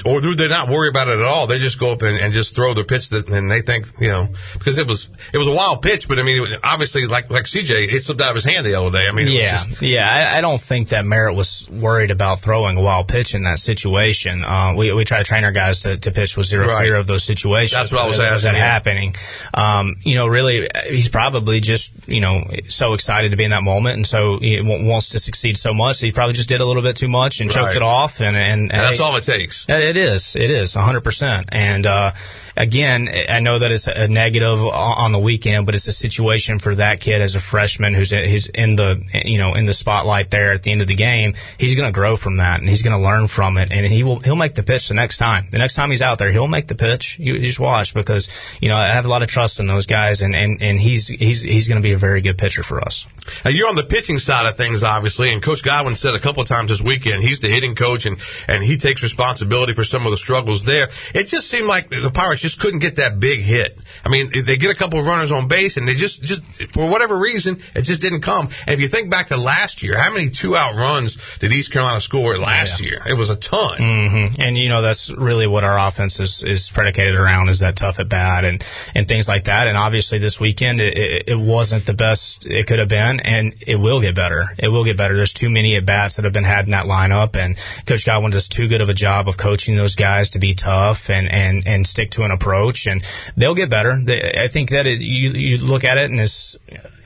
[0.05, 1.47] or do they not worry about it at all?
[1.47, 4.09] They just go up and, and just throw their pitch that, and they think, you
[4.09, 7.45] know, because it was, it was a wild pitch, but I mean, obviously, like, like
[7.45, 9.07] CJ, it slipped out of his hand the other day.
[9.09, 12.77] I mean, yeah, just, yeah, I, I don't think that Merritt was worried about throwing
[12.77, 14.43] a wild pitch in that situation.
[14.45, 16.85] Uh, we, we try to train our guys to, to pitch with zero Right.
[16.85, 17.73] fear of those situations.
[17.73, 18.65] That's what I was asking, That yeah.
[18.73, 19.15] happening.
[19.55, 23.63] Um, you know, really, he's probably just, you know, so excited to be in that
[23.63, 25.99] moment and so he w- wants to succeed so much.
[26.01, 27.65] He probably just did a little bit too much and Right.
[27.67, 29.67] choked it off and, and, and that's hey, all it takes.
[29.69, 30.37] It is.
[30.39, 31.45] It is 100%.
[31.51, 32.13] And, uh,
[32.59, 36.75] again, I know that it's a negative on the weekend, but it's a situation for
[36.75, 40.53] that kid as a freshman who's, who's in the, you know, in the spotlight there
[40.53, 41.35] at the end of the game.
[41.59, 44.03] He's going to grow from that and he's going to learn from it and he
[44.03, 45.49] will, he'll make the pitch the next time.
[45.51, 47.17] The next time he's out there, he'll make the pitch.
[47.19, 48.29] You, just watch because,
[48.61, 51.07] you know, I have a lot of trust in those guys and, and, and he's,
[51.07, 53.07] he's, he's going to be a very good pitcher for us.
[53.45, 56.43] Now, you're on the pitching side of things, obviously, and Coach Godwin said a couple
[56.43, 58.19] of times this weekend he's the hitting coach and,
[58.49, 60.89] and he takes responsibility for some of the struggles there.
[61.15, 63.77] It just seemed like the Pirates just couldn't get that big hit.
[64.05, 66.41] I mean, they get a couple of runners on base, and they just, just
[66.73, 68.49] for whatever reason, it just didn't come.
[68.67, 72.01] And if you think back to last year, how many two-out runs did East Carolina
[72.01, 73.01] score last year?
[73.05, 73.79] It was a ton.
[73.79, 77.77] hmm And you know that's really what our offense is, is predicated around is that
[77.77, 79.67] tough at bat and and things like that.
[79.67, 83.55] And obviously this weekend it, it, it wasn't the best it could have been, and
[83.67, 84.45] it will get better.
[84.59, 85.17] It will get better.
[85.17, 87.57] There's too many at bats that have been had in that lineup, and
[87.87, 91.09] Coach Godwin does too good of a job of coaching those guys to be tough
[91.09, 93.03] and and and stick to an approach, and
[93.37, 93.99] they'll get better.
[93.99, 96.57] They, I think that it, you you look at it and it's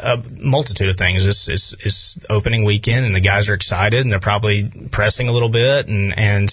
[0.02, 1.26] a multitude of things.
[1.26, 5.32] It's, it's it's opening weekend, and the guys are excited, and they're probably pressing a
[5.32, 6.52] little bit, and and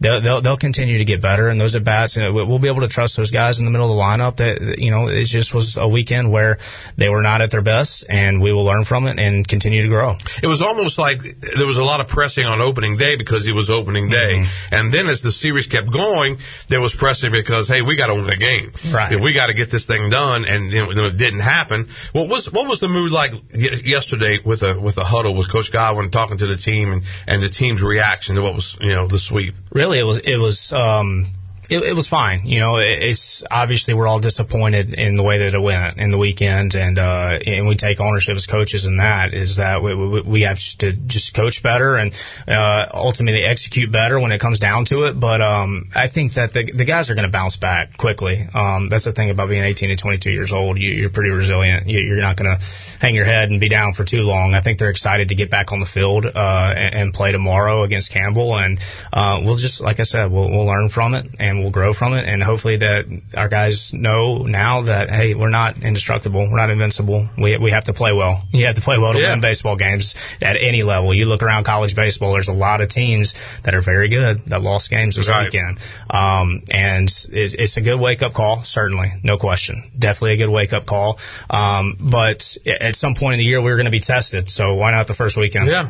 [0.00, 1.48] they'll they'll, they'll continue to get better.
[1.48, 3.70] And those at bats, you know, we'll be able to trust those guys in the
[3.70, 4.36] middle of the lineup.
[4.36, 6.58] That you know, it just was a weekend where
[6.98, 9.88] they were not at their best, and we will learn from it and continue to
[9.88, 10.16] grow.
[10.42, 13.54] It was almost like there was a lot of pressing on opening day because it
[13.54, 14.74] was opening day, mm-hmm.
[14.74, 16.36] and then as the series kept going,
[16.68, 19.20] there was pressing because hey, we got win the game, Right.
[19.20, 21.88] We got to get this thing done, and you know, it didn't happen.
[22.12, 25.72] What was what was the mood like yesterday with a with a huddle with Coach
[25.72, 29.06] Godwin talking to the team and and the team's reaction to what was you know
[29.06, 29.54] the sweep?
[29.72, 31.26] really it was it was um
[31.70, 32.46] it, it was fine.
[32.46, 36.10] You know, it, it's obviously we're all disappointed in the way that it went in
[36.10, 39.94] the weekend, and uh, and we take ownership as coaches in that is that we,
[39.94, 42.12] we, we have to just coach better and
[42.48, 45.18] uh, ultimately execute better when it comes down to it.
[45.18, 48.46] But um, I think that the, the guys are going to bounce back quickly.
[48.52, 50.78] Um, that's the thing about being 18 to 22 years old.
[50.78, 51.86] You, you're pretty resilient.
[51.86, 52.64] You, you're not going to
[53.00, 54.54] hang your head and be down for too long.
[54.54, 57.84] I think they're excited to get back on the field uh, and, and play tomorrow
[57.84, 58.80] against Campbell, and
[59.12, 62.14] uh, we'll just like I said, we'll, we'll learn from it and we'll grow from
[62.14, 63.04] it, and hopefully that
[63.36, 67.28] our guys know now that hey, we're not indestructible, we're not invincible.
[67.38, 68.42] We we have to play well.
[68.52, 69.30] You have to play well to Yeah.
[69.30, 71.14] win baseball games at any level.
[71.14, 74.62] You look around college baseball, there's a lot of teams that are very good that
[74.62, 75.44] lost games this Right.
[75.44, 75.78] weekend,
[76.10, 80.50] um, and it's, it's a good wake up call, certainly, no question, definitely a good
[80.50, 81.18] wake up call.
[81.48, 84.90] Um, but at some point in the year, we're going to be tested, so why
[84.92, 85.66] not the first weekend?
[85.68, 85.88] Yeah.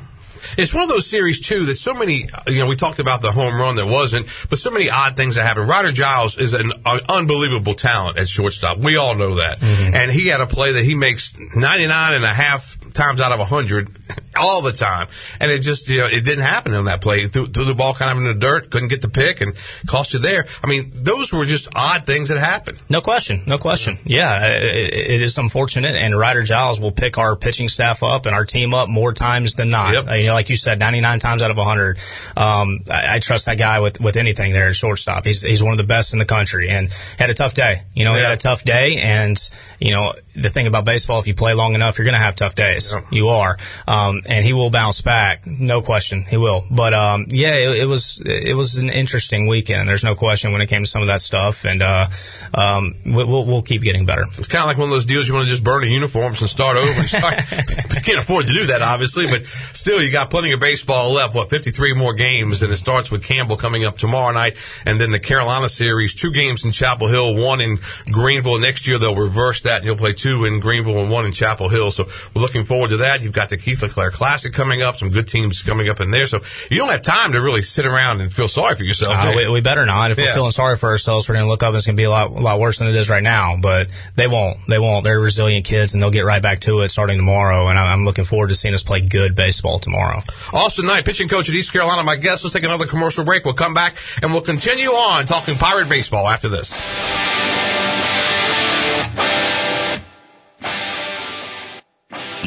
[0.57, 3.33] It's one of those series too that so many, you know, we talked about the
[3.33, 5.66] home run that wasn't, but so many odd things that happen.
[5.66, 8.79] Ryder Giles is an, an unbelievable talent at shortstop.
[8.79, 12.35] We all know that, and he had a play that he makes 99 and a
[12.35, 12.62] half
[12.94, 13.88] times out of 100
[14.37, 15.09] all the time,
[15.40, 17.29] and it just, you know, it didn't happen on that play.
[17.29, 19.55] Threw, threw the ball kind of in the dirt, couldn't get the pick, and
[19.88, 20.46] cost you there.
[20.62, 22.79] I mean, those were just odd things that happened.
[22.88, 23.98] No question, no question.
[24.05, 28.35] Yeah, it, it is unfortunate, and Ryder Giles will pick our pitching staff up and
[28.35, 29.94] our team up more times than not.
[29.94, 30.09] Yep.
[30.09, 31.99] Uh, you know, like you said, 99 times out of 100.
[32.37, 35.25] Um, I, I trust that guy with with anything there at shortstop.
[35.25, 36.88] He's he's one of the best in the country, and
[37.19, 37.83] had a tough day.
[37.95, 39.38] You know, he had a tough day, and
[39.79, 42.37] you know the thing about baseball, if you play long enough, you're going to have
[42.37, 42.93] tough days.
[42.93, 43.03] Yeah.
[43.11, 46.66] You are, um, and he will bounce back, no question, he will.
[46.71, 49.88] But um, yeah, it, it was it was an interesting weekend.
[49.88, 52.07] There's no question when it came to some of that stuff, and uh,
[52.55, 54.25] um, we'll we'll keep getting better.
[54.38, 56.40] It's kind of like one of those deals you want to just burn the uniforms
[56.40, 56.90] and start over.
[56.90, 57.43] And start,
[57.90, 59.43] you can't afford to do that, obviously, but
[59.75, 61.35] still, you got plenty of baseball left.
[61.35, 64.55] What 53 more games, and it starts with Campbell coming up tomorrow night,
[64.85, 67.79] and then the Carolina series, two games in Chapel Hill, one in
[68.13, 68.59] Greenville.
[68.59, 71.69] Next year they'll reverse that, and you'll play two in Greenville and one in Chapel
[71.69, 71.91] Hill.
[71.91, 72.05] So
[72.35, 73.23] we're looking forward to that.
[73.23, 76.27] You've got the Keith LeClair Classic coming up, some good teams coming up in there.
[76.27, 79.15] So you don't have time to really sit around and feel sorry for yourself.
[79.17, 80.11] Uh, we, we, better not.
[80.11, 80.27] If yeah.
[80.27, 82.05] we're feeling sorry for ourselves, we're going to look up and it's going to be
[82.05, 83.57] a lot, a lot worse than it is right now.
[83.61, 84.59] But they won't.
[84.69, 85.05] They won't.
[85.05, 87.69] They're resilient kids, and they'll get right back to it starting tomorrow.
[87.69, 90.10] And I'm looking forward to seeing us play good baseball tomorrow.
[90.53, 92.03] Austin Knight, pitching coach at East Carolina.
[92.03, 92.42] My guest.
[92.44, 93.44] Let's take another commercial break.
[93.44, 97.60] We'll come back and we'll continue on talking Pirate baseball after this.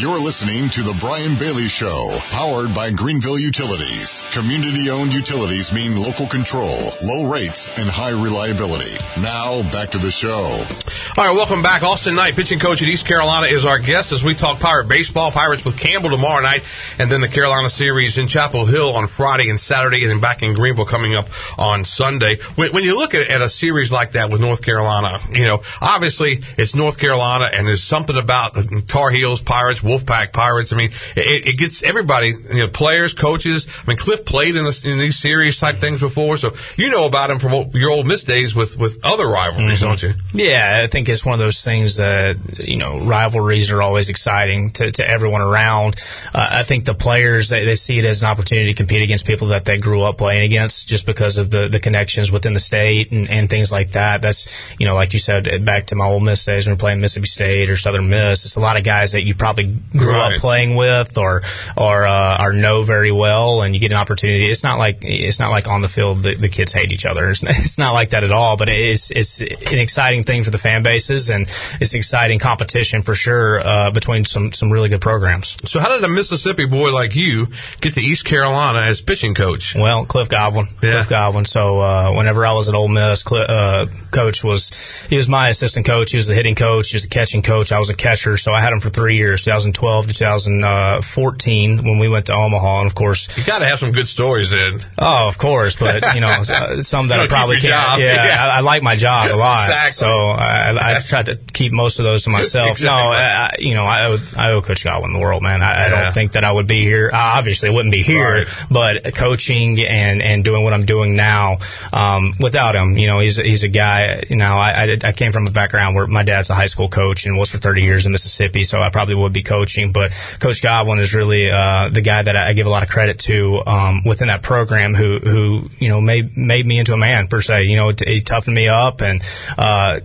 [0.03, 4.27] You're listening to The Brian Bailey Show, powered by Greenville Utilities.
[4.35, 8.99] Community owned utilities mean local control, low rates, and high reliability.
[9.15, 10.67] Now, back to the show.
[11.15, 11.87] All right, welcome back.
[11.87, 15.31] Austin Knight, pitching coach at East Carolina, is our guest as we talk Pirate baseball.
[15.31, 16.67] Pirates with Campbell tomorrow night,
[16.99, 20.43] and then the Carolina series in Chapel Hill on Friday and Saturday, and then back
[20.43, 22.43] in Greenville coming up on Sunday.
[22.59, 25.63] When, when you look at, at a series like that with North Carolina, you know,
[25.79, 30.73] obviously it's North Carolina, and there's something about the Tar Heels, Pirates, Wolfpack Pirates.
[30.73, 33.67] I mean, it, it gets everybody, you know, players, coaches.
[33.69, 37.05] I mean, Cliff played in, this, in these series type things before, so you know
[37.05, 39.85] about him from your Ole Miss days with with other rivalries, mm-hmm.
[39.85, 40.11] don't you?
[40.33, 44.71] Yeah, I think it's one of those things that you know rivalries are always exciting
[44.75, 45.95] to, to everyone around.
[46.33, 49.25] Uh, I think the players they, they see it as an opportunity to compete against
[49.25, 52.59] people that they grew up playing against, just because of the the connections within the
[52.59, 54.21] state and, and things like that.
[54.21, 54.47] That's
[54.79, 57.01] you know, like you said, back to my Ole Miss days when we are playing
[57.01, 58.45] Mississippi State or Southern Miss.
[58.45, 60.35] It's a lot of guys that you probably grew right.
[60.35, 61.41] up playing with or
[61.77, 64.49] or uh, or know very well, and you get an opportunity.
[64.49, 67.29] It's not like it's not like on the field the, the kids hate each other.
[67.29, 68.57] It's, it's not like that at all.
[68.57, 71.47] But it's it's an exciting thing for the fan bases, and
[71.79, 75.55] it's exciting competition for sure uh, between some some really good programs.
[75.65, 77.47] So how did a Mississippi boy like you
[77.81, 79.75] get to East Carolina as pitching coach?
[79.77, 80.67] Well, Cliff Godwin.
[80.81, 81.03] Yeah.
[81.03, 81.45] Cliff Godwin.
[81.45, 84.71] So uh, whenever I was at Ole Miss, Cliff, uh, coach was
[85.09, 86.11] he was my assistant coach.
[86.11, 86.89] He was the hitting coach.
[86.89, 87.71] He was the catching coach.
[87.71, 88.37] I was a catcher.
[88.37, 92.81] So I had him for three years, 2012 to 2014 when we went to Omaha.
[92.81, 94.81] And of course, you got to have some good stories in.
[94.97, 97.71] Oh, of course, but you know uh, some that I probably can't.
[97.71, 97.99] Job.
[97.99, 98.35] Yeah, yeah.
[98.35, 99.69] I, I, like my job a lot.
[99.69, 100.03] exactly.
[100.03, 102.75] So I, I tried to keep most of those to myself.
[102.75, 102.89] exactly.
[102.89, 105.61] No, I, you know I owe, I owe Coach Godwin the world, man.
[105.61, 106.03] I, yeah.
[106.03, 107.09] Don't think that I would be here.
[107.13, 108.47] I Obviously, I wouldn't be here, right.
[108.69, 111.57] but coaching and and doing what I'm doing now
[111.91, 114.23] um, without him, you know, he's he's a guy.
[114.29, 116.89] You know, I, I I came from a background where my dad's a high school
[116.89, 120.11] coach and was for 30 years in Mississippi, so I probably would be coaching, but
[120.41, 123.61] Coach Godwin is really uh, the guy that I give a lot of credit to
[123.65, 127.41] um, within that program, who who you know made made me into a man per
[127.41, 127.63] se.
[127.63, 129.21] You know, he toughened me up and
[129.57, 129.99] uh,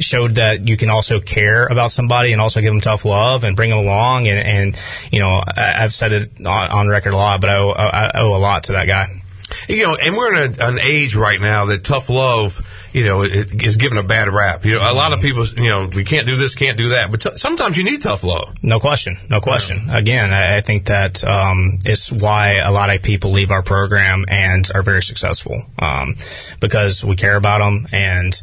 [0.00, 3.56] showed that you can also care about somebody and also give them tough love and
[3.56, 4.26] bring them along.
[4.28, 4.76] And, and
[5.10, 8.10] you know, I, I've said it on, on record a lot, but I owe, I
[8.20, 9.06] owe a lot to that guy.
[9.68, 12.52] You know, and we're in a, an age right now that tough love
[12.92, 14.64] you know, it is given a bad rap.
[14.64, 17.08] You know, a lot of people, you know, we can't do this, can't do that,
[17.10, 18.54] but t- sometimes you need tough love.
[18.62, 19.86] No question, no question.
[19.88, 19.98] Yeah.
[19.98, 24.24] Again, I, I think that um, it's why a lot of people leave our program
[24.28, 26.16] and are very successful um,
[26.60, 28.34] because we care about them and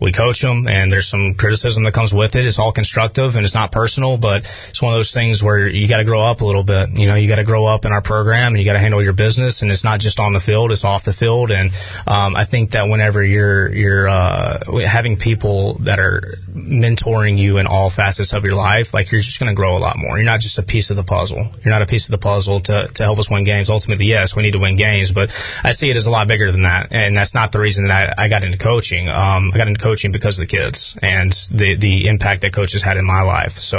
[0.00, 2.44] we coach them, and there's some criticism that comes with it.
[2.44, 5.88] It's all constructive and it's not personal, but it's one of those things where you
[5.88, 6.90] got to grow up a little bit.
[6.92, 9.02] You know, you got to grow up in our program, and you got to handle
[9.02, 11.50] your business, and it's not just on the field; it's off the field.
[11.50, 11.70] And
[12.06, 17.66] um, I think that whenever you're you're uh, having people that are mentoring you in
[17.66, 20.16] all facets of your life, like you're just going to grow a lot more.
[20.16, 21.50] You're not just a piece of the puzzle.
[21.64, 23.70] You're not a piece of the puzzle to to help us win games.
[23.70, 25.30] Ultimately, yes, we need to win games, but
[25.64, 28.18] I see it as a lot bigger than that, and that's not the reason that
[28.18, 29.08] I, I got into coaching.
[29.08, 32.82] Um, I got into coaching because of the kids and the the impact that coaches
[32.82, 33.52] had in my life.
[33.58, 33.78] So,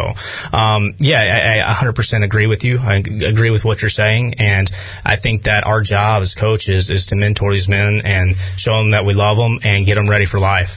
[0.53, 2.77] um, yeah, I, I 100% agree with you.
[2.80, 4.69] I agree with what you're saying, and
[5.03, 8.91] I think that our job as coaches is to mentor these men and show them
[8.91, 10.69] that we love them and get them ready for life.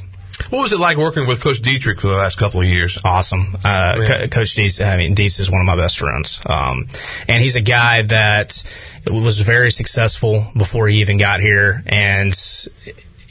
[0.48, 2.98] What was it like working with Coach Dietrich for the last couple of years?
[3.04, 3.56] Awesome.
[3.56, 4.06] Uh, yeah.
[4.06, 6.40] Co- Coach Dietz, I mean, Dietz is one of my best friends.
[6.44, 6.86] Um,
[7.28, 8.54] and he's a guy that
[9.06, 11.82] was very successful before he even got here.
[11.86, 12.34] And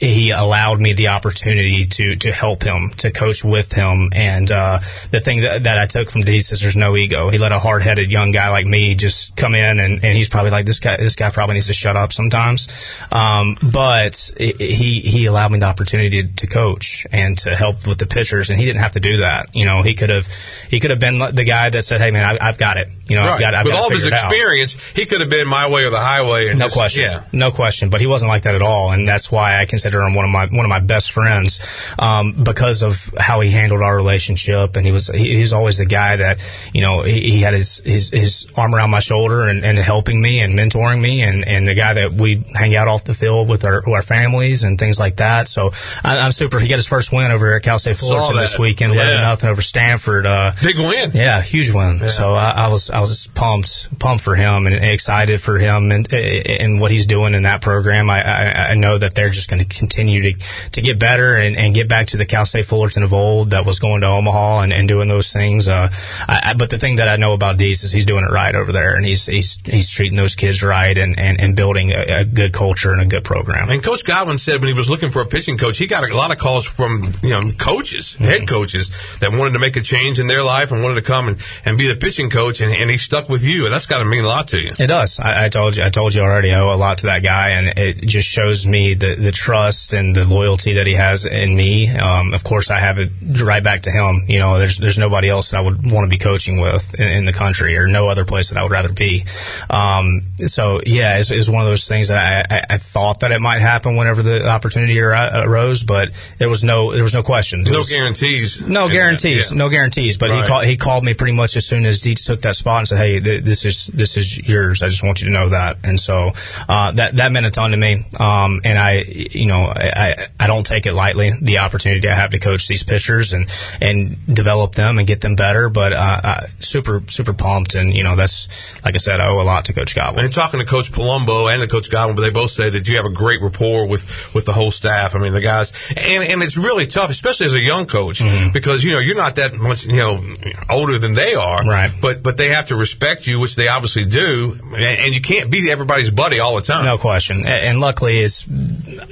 [0.00, 4.10] he allowed me the opportunity to to help him, to coach with him.
[4.12, 4.80] And uh,
[5.12, 7.28] the thing that, that I took from Dietz is there's no ego.
[7.28, 10.30] He let a hard headed young guy like me just come in, and, and he's
[10.30, 10.96] probably like this guy.
[10.96, 12.66] This guy probably needs to shut up sometimes.
[13.12, 17.98] Um, but he he allowed me the opportunity to, to coach and to help with
[17.98, 19.54] the pitchers, and he didn't have to do that.
[19.54, 20.24] You know, he could have
[20.70, 23.16] he could have been the guy that said, "Hey man, I, have got it." You
[23.16, 23.34] know, right.
[23.34, 25.90] I've got, I've with got all his experience, he could have been my way or
[25.90, 26.48] the highway.
[26.48, 27.26] And no just, question, yeah.
[27.32, 27.90] no question.
[27.90, 30.30] But he wasn't like that at all, and that's why I consider him one of
[30.30, 31.58] my one of my best friends
[31.98, 34.76] um, because of how he handled our relationship.
[34.76, 36.38] And he was he, he's always the guy that
[36.72, 40.20] you know he, he had his, his his arm around my shoulder and, and helping
[40.20, 43.48] me and mentoring me, and and the guy that we hang out off the field
[43.48, 45.48] with our our families and things like that.
[45.48, 46.60] So I, I'm super.
[46.60, 49.02] He got his first win over at Cal State Fullerton this weekend, yeah.
[49.02, 50.26] eleven nothing over Stanford.
[50.26, 51.10] Uh, Big win.
[51.14, 51.98] Yeah, huge win.
[52.02, 52.08] Yeah.
[52.08, 56.12] So I, I was I was pumped pumped for him and excited for him and
[56.12, 58.10] and what he's doing in that program.
[58.10, 60.32] I I, I know that they're just going to continue to
[60.72, 63.64] to get better and, and get back to the Cal State Fullerton of old that
[63.64, 65.66] was going to Omaha and, and doing those things.
[65.66, 68.32] Uh, I, I, but the thing that I know about Dietz is he's doing it
[68.32, 71.90] right over there and he's he's he's treating those kids right and and, and building
[71.90, 73.70] a, a good culture and a good program.
[73.70, 76.12] And Coach Godwin said when he was looking for a pitching coach, he got a
[76.14, 78.24] lot of calls from you know coaches, mm-hmm.
[78.24, 81.28] head coaches that wanted to make a change in their life and wanted to come
[81.28, 83.98] and, and be the pitching coach, and, and he stuck with you, and that's got
[84.02, 84.72] to mean a lot to you.
[84.78, 85.18] It does.
[85.22, 85.82] I, I told you.
[85.82, 86.52] I told you already.
[86.52, 89.69] I owe a lot to that guy, and it just shows me the the trust
[89.92, 91.88] and the loyalty that he has in me.
[91.88, 93.10] Um, of course, I have it
[93.42, 94.26] right back to him.
[94.28, 97.08] You know, there's there's nobody else that I would want to be coaching with in,
[97.08, 99.24] in the country, or no other place that I would rather be.
[99.68, 103.32] Um, so yeah, it's, it's one of those things that I, I, I thought that
[103.32, 107.64] it might happen whenever the opportunity arose, but there was no there was no question.
[107.64, 108.62] No was, guarantees.
[108.66, 109.48] No guarantees.
[109.50, 109.56] Yeah.
[109.56, 110.16] No guarantees.
[110.18, 110.44] But Right.
[110.44, 112.88] he called he called me pretty much as soon as Dietz took that spot and
[112.88, 114.82] said, "Hey, th- this is this is yours.
[114.82, 116.30] I just want you to know that." And so
[116.68, 118.04] uh, that that meant a ton to me.
[118.18, 122.30] Um, and I, you know, I I don't take it lightly the opportunity I have
[122.30, 123.48] to coach these pitchers and
[123.80, 125.68] and develop them and get them better.
[125.68, 128.48] But uh, uh, super super pumped, and you know that's
[128.84, 130.24] like I said, I owe a lot to Coach Godwin.
[130.24, 132.96] And talking to Coach Palumbo and to Coach Godwin, but they both say that you
[132.96, 134.02] have a great rapport with
[134.34, 135.12] with the whole staff.
[135.14, 138.52] I mean, the guys, and and it's really tough, especially as a young coach, Mhm.
[138.52, 140.22] because you know you're not that much you know
[140.68, 141.90] older than they are, Right.
[142.00, 145.50] But but they have to respect you, which they obviously do, and, and you can't
[145.50, 146.84] be everybody's buddy all the time.
[146.84, 147.44] No question.
[147.46, 148.44] A- And luckily, it's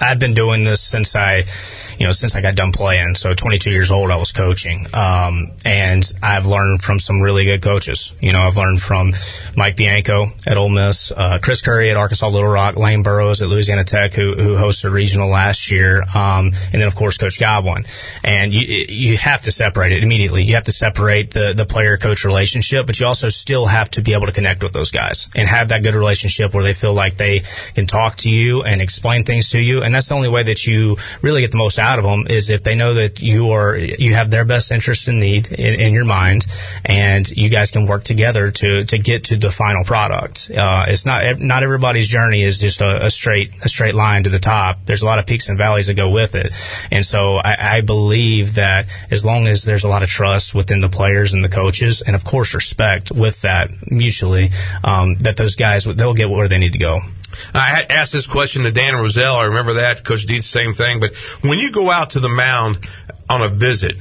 [0.01, 1.45] I've been doing this since I,
[1.99, 3.15] you know, since I got done playing.
[3.17, 7.63] So 22 years old, I was coaching, um, and I've learned from some really good
[7.63, 8.13] coaches.
[8.21, 9.13] You know, I've learned from
[9.57, 13.49] Mike Bianco at Ole Miss, uh, Chris Curry at Arkansas Little Rock, Lane Burroughs at
[13.49, 17.41] Louisiana Tech, who who hosted a regional last year, um, and then of course Coach
[17.41, 17.85] Godwin.
[18.23, 20.45] And you you have to separate it immediately.
[20.45, 24.03] You have to separate the the player coach relationship, but you also still have to
[24.03, 26.95] be able to connect with those guys and have that good relationship where they feel
[26.95, 27.41] like they
[27.75, 29.83] can talk to you and explain things to you.
[29.83, 32.51] And that's the only way that you really get the most out of them is
[32.51, 35.95] if they know that you are you have their best interest in need in, in
[35.95, 36.45] your mind,
[36.85, 40.51] and you guys can work together to to get to the final product.
[40.51, 44.31] Uh, it's not not everybody's journey is just a, a straight a straight line to
[44.31, 44.79] the top.
[44.87, 46.53] There's a lot of peaks and valleys that go with it,
[46.91, 50.81] and so I, I believe that as long as there's a lot of trust within
[50.81, 54.51] the players and the coaches, and of course respect with that mutually,
[54.83, 56.99] um, that those guys they'll get where they need to go.
[57.55, 59.37] I asked this question to Dan Roselle.
[59.37, 60.05] I remember that.
[60.07, 61.01] Coach Dietz, same thing.
[61.01, 61.13] But
[61.43, 62.87] when you go out to the mound
[63.29, 63.97] on a visit,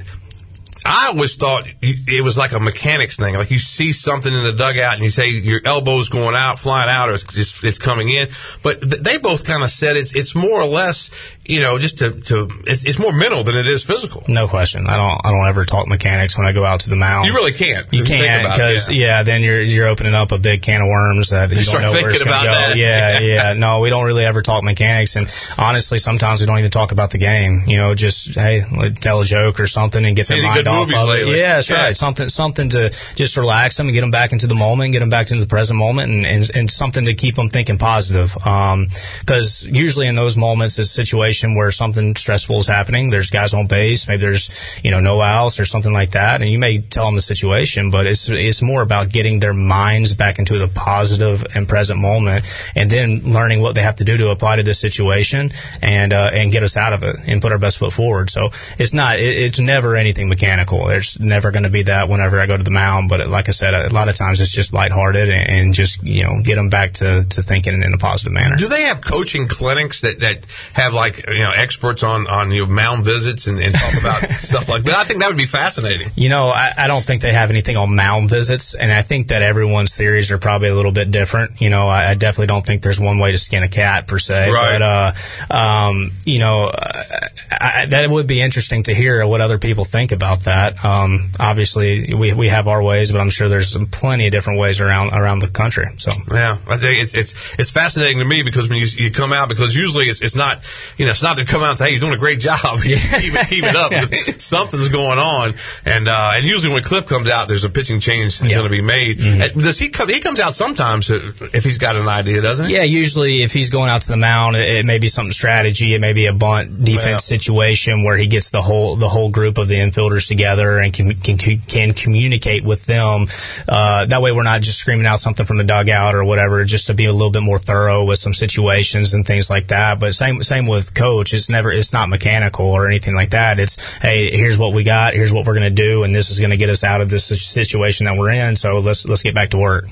[0.87, 3.35] I always thought it was like a mechanics thing.
[3.35, 6.87] Like you see something in the dugout and you say your elbow's going out, flying
[6.87, 8.31] out, or it's, it's, it's coming in.
[8.63, 11.11] But th- they both kind of said it's it's more or less,
[11.43, 14.23] you know, just to to it's, it's more mental than it is physical.
[14.31, 14.87] No question.
[14.87, 15.19] I don't.
[15.27, 17.27] I don't ever talk mechanics when I go out to the mound.
[17.27, 17.91] You really can't.
[17.91, 19.27] You can't because yeah.
[19.27, 21.91] then you're you're opening up a big can of worms that you, You don't know
[21.91, 22.55] where it's going to about go.
[22.55, 22.79] that.
[22.79, 23.19] Yeah,
[23.51, 23.59] yeah.
[23.59, 25.27] No, we don't really ever talk mechanics, and
[25.59, 27.67] honestly, sometimes we don't even talk about the game.
[27.67, 28.63] You know, just hey,
[29.03, 31.39] tell a joke or something and get Seen their mind off movies of lately?
[31.39, 31.41] it.
[31.41, 31.83] Yeah, that's Yeah.
[31.83, 31.97] right.
[31.97, 35.09] Something something to just relax them and get them back into the moment, get them
[35.09, 38.29] back into the present moment, and and, and something to keep them thinking positive.
[38.33, 43.09] Because usually in those moments, it's a situation where something stressful is happening.
[43.09, 44.49] There's guys on base, maybe there's
[44.83, 47.91] you know no outs or something like that, and you may tell them the situation,
[47.91, 52.45] but it's it's more about getting their minds back into the positive and present moment,
[52.75, 56.29] and then learning what they have to do to apply to this situation and uh,
[56.33, 58.29] and get us out of it and put our best foot forward.
[58.29, 60.56] So it's not it, it's never anything mechanical.
[60.57, 60.87] Mechanical.
[60.87, 63.09] There's never going to be that whenever I go to the mound.
[63.09, 66.23] But like I said, a lot of times it's just lighthearted and, and just you
[66.23, 68.55] know get them back to, to thinking in a positive manner.
[68.57, 72.67] Do they have coaching clinics that, that have like you know experts on on your
[72.67, 74.95] mound visits and, and talk about stuff like that?
[74.97, 76.09] I think that would be fascinating.
[76.15, 79.29] You know, I, I don't think they have anything on mound visits, and I think
[79.29, 81.61] that everyone's theories are probably a little bit different.
[81.61, 84.19] You know, I, I definitely don't think there's one way to skin a cat per
[84.19, 84.49] se.
[84.49, 84.79] Right.
[84.79, 89.85] But uh, um, you know, I, that would be interesting to hear what other people
[89.85, 90.79] think about that.
[90.79, 94.79] Um, obviously, we we have our ways, but I'm sure there's plenty of different ways
[94.79, 95.85] around around the country.
[95.99, 99.35] So yeah, I think it's it's it's fascinating to me because when you you come
[99.35, 100.63] out because usually it's it's not
[100.95, 102.79] you know it's not to come out and say hey you're doing a great job
[102.83, 105.53] keep, it, keep it up because something's going on
[105.85, 108.57] and uh, and usually when Cliff comes out there's a pitching change yeah.
[108.57, 109.19] going to be made.
[109.19, 109.59] Mm-hmm.
[109.59, 110.07] Does he come?
[110.07, 112.75] He comes out sometimes if he's got an idea, doesn't he?
[112.75, 115.93] Yeah, usually if he's going out to the mound, it, it may be something strategy.
[115.93, 117.37] It may be a bunt defense yeah.
[117.37, 121.19] situation where he gets the whole the whole group of the infielders together and can
[121.19, 123.27] can, can communicate with them.
[123.67, 126.87] Uh, that way, we're not just screaming out something from the dugout or whatever, just
[126.87, 129.99] to be a little bit more thorough with some situations and things like that.
[129.99, 131.33] But same same with coach.
[131.33, 133.59] It's never it's not mechanical or anything like that.
[133.59, 135.13] It's hey, here's what we got.
[135.13, 137.09] Here's what we're going to do, and this is going to get us out of
[137.09, 138.55] this situation that we're in.
[138.55, 139.85] So let's let's get back to work.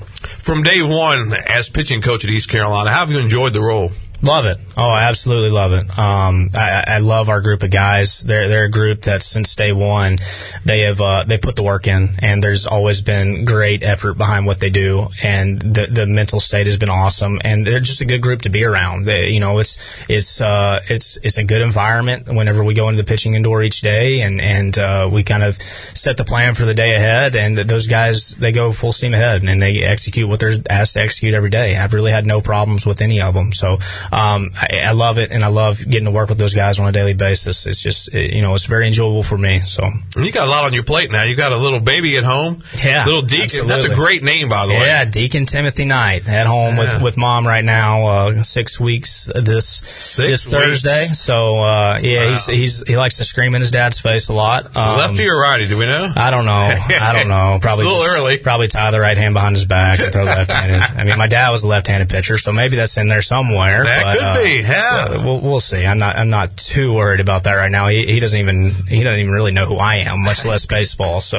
[0.44, 3.90] From day one, as pitching coach at East Carolina, how have you enjoyed the role?
[4.26, 4.58] Love it.
[4.76, 5.84] Oh, I absolutely love it.
[5.96, 8.24] Um, I, I love our group of guys.
[8.26, 10.16] They're they're a group that since day one,
[10.66, 14.44] they have uh, they put the work in, and there's always been great effort behind
[14.44, 18.04] what they do, and the the mental state has been awesome, and they're just a
[18.04, 19.04] good group to be around.
[19.04, 23.00] They, you know, it's it's uh, it's it's a good environment whenever we go into
[23.00, 25.54] the pitching indoor each day, and and uh, we kind of
[25.94, 29.44] set the plan for the day ahead, and those guys they go full steam ahead,
[29.44, 31.76] and they execute what they're asked to execute every day.
[31.76, 33.78] I've really had no problems with any of them, so
[34.16, 36.88] um, I, I love it, and I love getting to work with those guys on
[36.88, 37.66] a daily basis.
[37.66, 39.60] It's just, it, you know, it's very enjoyable for me.
[39.66, 39.84] So
[40.16, 41.24] you got a lot on your plate now.
[41.24, 42.64] You got a little baby at home.
[42.72, 43.44] Yeah, little Deacon.
[43.44, 43.68] Absolutely.
[43.68, 44.86] That's a great name, by the way.
[44.86, 46.96] Yeah, Deacon Timothy Knight at home yeah.
[46.96, 48.06] with with mom right now.
[48.06, 50.48] Uh, six weeks this six this weeks.
[50.48, 51.08] Thursday.
[51.12, 52.30] So uh, yeah, wow.
[52.32, 54.64] he's he's he likes to scream in his dad's face a lot.
[54.76, 55.68] Um, Lefty or righty?
[55.68, 56.08] Do we know?
[56.14, 56.68] I don't know.
[56.72, 57.58] I don't know.
[57.62, 58.38] Probably a little early.
[58.38, 60.80] Probably tie the right hand behind his back and throw left-handed.
[60.80, 63.84] I mean, my dad was a left-handed pitcher, so maybe that's in there somewhere.
[63.84, 64.50] That but, could uh, be.
[64.66, 65.84] Yeah, we'll, we'll see.
[65.84, 67.88] I'm not I'm not too worried about that right now.
[67.88, 71.20] He, he doesn't even he doesn't even really know who I am, much less baseball.
[71.20, 71.38] So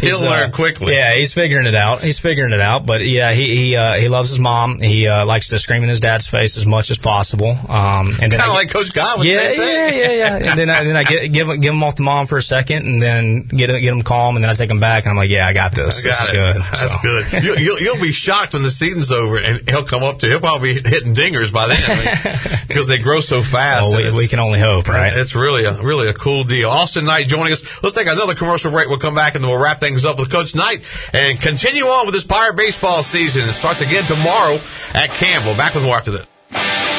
[0.00, 0.94] he'll learn uh, quickly.
[0.94, 2.00] Yeah, he's figuring it out.
[2.00, 2.86] He's figuring it out.
[2.86, 4.78] But yeah, he he uh, he loves his mom.
[4.80, 7.50] He uh, likes to scream in his dad's face as much as possible.
[7.50, 9.28] Um, and kind of like Coach Godwin.
[9.28, 10.50] Yeah, yeah, yeah, yeah.
[10.52, 12.86] And then I, then I get, give give him off the mom for a second,
[12.86, 15.30] and then get get him calm, and then I take him back, and I'm like,
[15.30, 15.96] yeah, I got this.
[15.96, 16.36] I got this it.
[16.36, 16.56] good.
[16.60, 16.88] That's so.
[17.02, 17.24] good.
[17.42, 20.26] You, you'll, you'll be shocked when the season's over, and he'll come up to.
[20.26, 20.36] You.
[20.36, 21.82] He'll probably be hitting dingers by then
[22.66, 23.88] Because they grow so fast.
[23.94, 25.14] Well, we, we can only hope, right?
[25.14, 26.68] It's really a really a cool deal.
[26.68, 27.62] Austin Knight joining us.
[27.82, 28.88] Let's take another commercial break.
[28.88, 30.82] We'll come back and then we'll wrap things up with Coach Knight
[31.12, 33.48] and continue on with this Pirate baseball season.
[33.48, 34.58] It starts again tomorrow
[34.92, 35.56] at Campbell.
[35.56, 36.95] Back with more after this.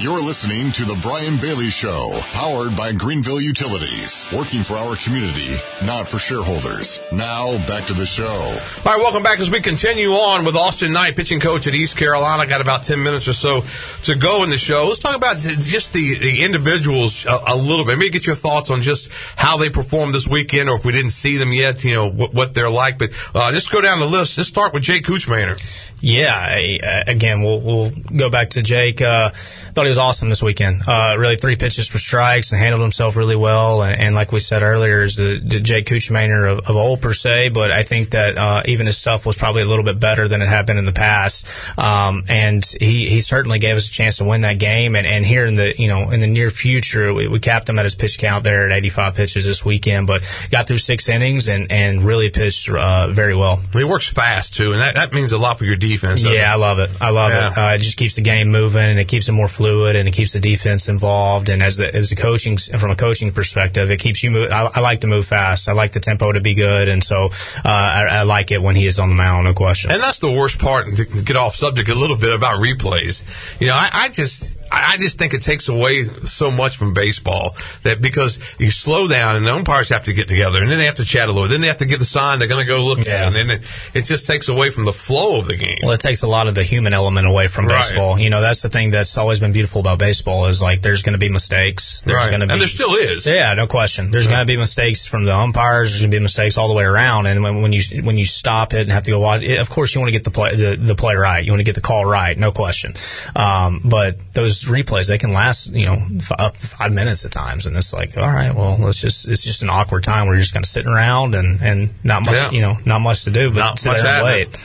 [0.00, 5.52] You're listening to The Brian Bailey Show, powered by Greenville Utilities, working for our community,
[5.84, 6.96] not for shareholders.
[7.12, 8.24] Now, back to the show.
[8.24, 12.00] All right, welcome back as we continue on with Austin Knight, pitching coach at East
[12.00, 12.48] Carolina.
[12.48, 13.60] Got about 10 minutes or so
[14.08, 14.88] to go in the show.
[14.88, 18.00] Let's talk about just the, the individuals a, a little bit.
[18.00, 19.04] Maybe get your thoughts on just
[19.36, 22.32] how they performed this weekend, or if we didn't see them yet, you know, what,
[22.32, 22.96] what they're like.
[22.96, 24.40] But uh, just go down the list.
[24.40, 25.60] Let's start with Jake Kuchmaner.
[26.02, 29.02] Yeah, I, again, we'll we'll go back to Jake.
[29.02, 29.30] Uh,
[29.74, 30.82] thought he was awesome this weekend.
[30.86, 33.82] Uh, really three pitches for strikes and handled himself really well.
[33.82, 37.12] And, and like we said earlier, is the, the Jake Kuchmaner of, of old per
[37.12, 40.26] se, but I think that uh, even his stuff was probably a little bit better
[40.26, 41.44] than it had been in the past.
[41.76, 44.96] Um, and he he certainly gave us a chance to win that game.
[44.96, 47.78] And, and here in the you know in the near future, we, we capped him
[47.78, 51.48] at his pitch count there at 85 pitches this weekend, but got through six innings
[51.48, 53.58] and and really pitched uh, very well.
[53.72, 56.24] He works fast too, and that that means a lot for your defense defense.
[56.24, 56.90] Yeah, I love it.
[57.00, 57.50] I love yeah.
[57.50, 57.58] it.
[57.58, 60.14] Uh, it just keeps the game moving and it keeps it more fluid and it
[60.14, 61.48] keeps the defense involved.
[61.48, 64.50] And as the as the coaching from a coaching perspective, it keeps you move.
[64.50, 65.68] I, I like to move fast.
[65.68, 67.30] I like the tempo to be good, and so
[67.64, 69.90] uh, I, I like it when he is on the mound, no question.
[69.90, 70.86] And that's the worst part.
[70.86, 73.20] To get off subject a little bit about replays,
[73.58, 77.54] you know, I, I just I just think it takes away so much from baseball
[77.82, 80.86] that because you slow down and the umpires have to get together and then they
[80.86, 82.70] have to chat a little, then they have to give the sign they're going to
[82.70, 83.26] go look yeah.
[83.26, 83.60] at, and then it,
[83.94, 85.82] it just takes away from the flow of the game.
[85.82, 87.82] Well, it takes a lot of the human element away from right.
[87.82, 88.18] baseball.
[88.18, 91.18] You know, that's the thing that's always been beautiful about baseball is like there's going
[91.18, 92.02] to be mistakes.
[92.06, 92.30] There's right.
[92.30, 93.26] going to be, and there still is.
[93.26, 94.10] Yeah, no question.
[94.10, 95.90] There's going to be mistakes from the umpires.
[95.90, 97.26] There's going to be mistakes all the way around.
[97.26, 99.68] And when, when you when you stop it and have to go watch, it, of
[99.68, 101.44] course you want to get the play the, the play right.
[101.44, 102.94] You want to get the call right, no question.
[103.34, 107.24] Um, but those those replays they can last you know f- up to five minutes
[107.24, 110.26] at times, and it's like, all right, well, let's just it's just an awkward time
[110.26, 112.50] where you're just kind of sitting around and and not much Yeah.
[112.52, 114.56] you know not much to do but Not sit there and wait.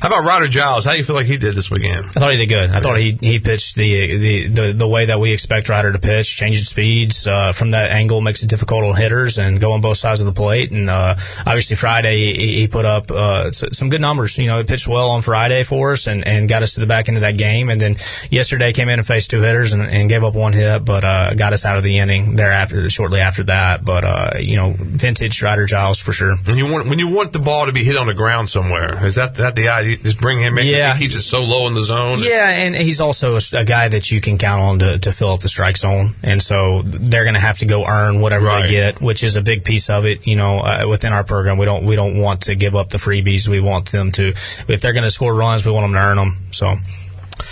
[0.00, 0.86] How about Ryder Giles?
[0.86, 2.06] How do you feel like he did this weekend?
[2.16, 2.70] I thought he did good.
[2.70, 3.84] I thought he he pitched the
[4.16, 7.90] the the, the way that we expect Ryder to pitch, changing speeds uh, from that
[7.90, 10.70] angle makes it difficult on hitters and go on both sides of the plate.
[10.70, 14.38] And uh, obviously Friday he, he put up uh, some good numbers.
[14.38, 16.86] You know, he pitched well on Friday for us and and got us to the
[16.86, 17.68] back end of that game.
[17.68, 17.96] And then
[18.30, 21.34] yesterday came in and faced two hitters and, and gave up one hit, but uh,
[21.34, 23.84] got us out of the inning thereafter shortly after that.
[23.84, 26.36] But uh, you know, vintage Ryder Giles for sure.
[26.46, 29.06] When you want when you want the ball to be hit on the ground somewhere,
[29.06, 29.89] is that that the idea?
[29.96, 30.66] Just bring him in.
[30.66, 30.94] Yeah.
[30.96, 32.20] He keeps it so low in the zone.
[32.22, 35.32] Yeah, and he's also a, a guy that you can count on to, to fill
[35.32, 38.66] up the strike zone, and so they're going to have to go earn whatever Right.
[38.66, 40.26] they get, which is a big piece of it.
[40.26, 42.98] You know, uh, within our program, we don't we don't want to give up the
[42.98, 43.48] freebies.
[43.48, 44.32] We want them to,
[44.68, 46.48] if they're going to score runs, we want them to earn them.
[46.52, 46.66] So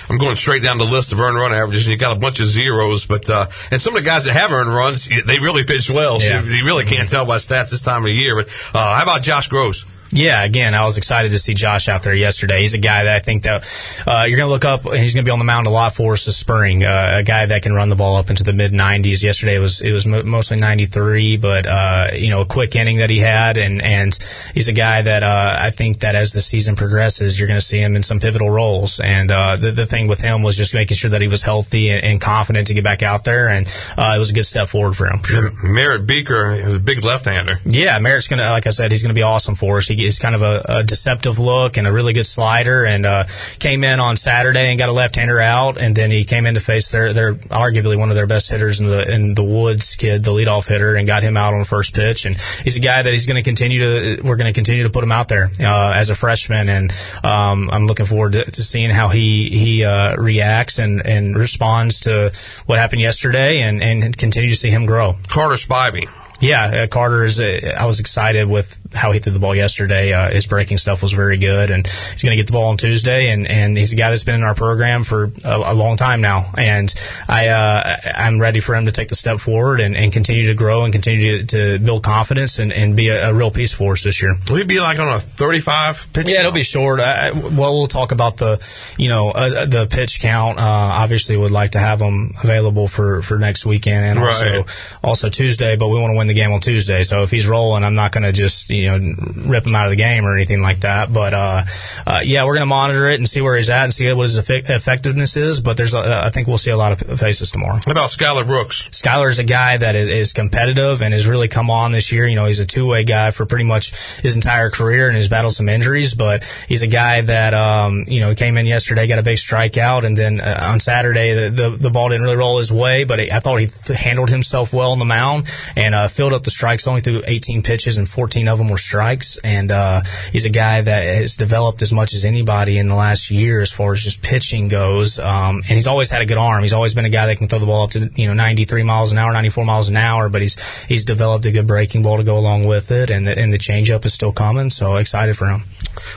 [0.08, 2.40] I'm going straight down the list of earned run averages, and you got a bunch
[2.40, 3.06] of zeros.
[3.08, 6.18] But uh, and some of the guys that have earned runs, they really pitch well.
[6.20, 6.42] So Yeah.
[6.44, 8.36] you really can't tell by stats this time of year.
[8.36, 9.84] But uh, how about Josh Grosz?
[10.10, 12.62] Yeah, again, I was excited to see Josh out there yesterday.
[12.62, 13.64] He's a guy that I think that
[14.06, 15.70] uh, you're going to look up, and he's going to be on the mound a
[15.70, 16.82] lot for us this spring.
[16.82, 19.22] Uh, a guy that can run the ball up into the mid 90s.
[19.22, 22.98] Yesterday it was it was mo- mostly 93, but uh, you know a quick inning
[22.98, 24.18] that he had, and and
[24.54, 27.64] he's a guy that uh, I think that as the season progresses, you're going to
[27.64, 29.00] see him in some pivotal roles.
[29.04, 31.90] And uh, the the thing with him was just making sure that he was healthy
[31.90, 34.68] and, and confident to get back out there, and uh, it was a good step
[34.68, 35.20] forward for him.
[35.24, 35.50] Sure.
[35.62, 37.60] Merritt Beeker is a big left-hander.
[37.64, 39.88] Yeah, Merritt's gonna, like I said, he's gonna be awesome for us.
[39.88, 43.24] He is kind of a, a deceptive look and a really good slider, and uh,
[43.58, 46.60] came in on Saturday and got a left-hander out, and then he came in to
[46.60, 50.24] face their, their arguably one of their best hitters in the in the Woods kid,
[50.24, 52.24] the leadoff hitter, and got him out on first pitch.
[52.24, 54.90] And he's a guy that he's going to continue to, we're going to continue to
[54.90, 56.92] put him out there uh, as a freshman, and
[57.22, 62.00] um, I'm looking forward to, to seeing how he he uh, reacts and and responds
[62.00, 62.32] to
[62.66, 65.14] what happened yesterday, and and continue to see him grow.
[65.32, 66.08] Carter Spivey.
[66.40, 67.40] Yeah, uh, Carter is.
[67.40, 70.12] Uh, I was excited with how he threw the ball yesterday.
[70.12, 72.76] Uh, his breaking stuff was very good, and he's going to get the ball on
[72.78, 73.30] Tuesday.
[73.30, 76.20] And and he's a guy that's been in our program for a, a long time
[76.20, 76.52] now.
[76.56, 76.92] And
[77.28, 80.54] I uh, I'm ready for him to take the step forward and, and continue to
[80.54, 83.92] grow and continue to, to build confidence and, and be a, a real piece for
[83.94, 84.34] us this year.
[84.48, 86.26] Will he be like on a 35 pitch?
[86.28, 87.00] Yeah, it'll be short.
[87.00, 88.60] I, well, we'll talk about the,
[88.96, 90.58] you know, uh, the pitch count.
[90.58, 94.58] Uh, obviously, would like to have them available for, for next weekend and Right.
[94.58, 94.72] also
[95.02, 95.76] also Tuesday.
[95.76, 97.02] But we want to win the game on Tuesday.
[97.02, 99.14] So if he's rolling, I'm not going to just you know
[99.48, 101.12] rip him out of the game or anything like that.
[101.12, 101.64] But uh,
[102.06, 104.24] uh, yeah, we're going to monitor it and see where he's at and see what
[104.24, 105.60] his effe- effectiveness is.
[105.60, 107.80] But there's, a, I think we'll see a lot of faces tomorrow.
[107.84, 108.88] How about Skylar Brooks?
[108.92, 112.28] Skylar is a guy that is, is competitive and has really come on this year.
[112.28, 115.54] You know, he's a two-way guy for pretty much his entire career and has battled
[115.54, 119.22] some injuries, but he's a guy that, um, you know, came in yesterday, got a
[119.22, 122.70] big strikeout, and then uh, on Saturday the, the the ball didn't really roll his
[122.70, 126.32] way, but I thought he th- handled himself well on the mound and uh, filled
[126.32, 126.86] up the strikes.
[126.88, 130.02] Only threw 18 pitches and 14 of them were strikes, and uh,
[130.32, 133.70] he's a guy that has developed as much as anybody in the last year as
[133.70, 135.20] far as just pitching goes.
[135.22, 136.62] Um, and he's always had a good arm.
[136.62, 138.82] He's always been a guy that can throw the ball up to you know 93
[138.82, 140.28] miles an hour, 94 miles an hour.
[140.28, 140.56] But he's
[140.88, 143.58] he's developed a good breaking ball to go along with it, and the, and the
[143.58, 144.70] changeup is still coming.
[144.70, 145.64] So excited for him.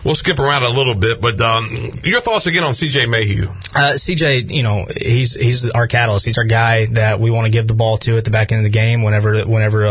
[0.03, 3.05] We'll skip around a little bit, but um, your thoughts again on C.J.
[3.05, 3.45] Mayhew?
[3.73, 6.25] Uh, CJ, you know, he's he's our catalyst.
[6.25, 8.65] He's our guy that we want to give the ball to at the back end
[8.65, 9.90] of the game whenever whenever uh,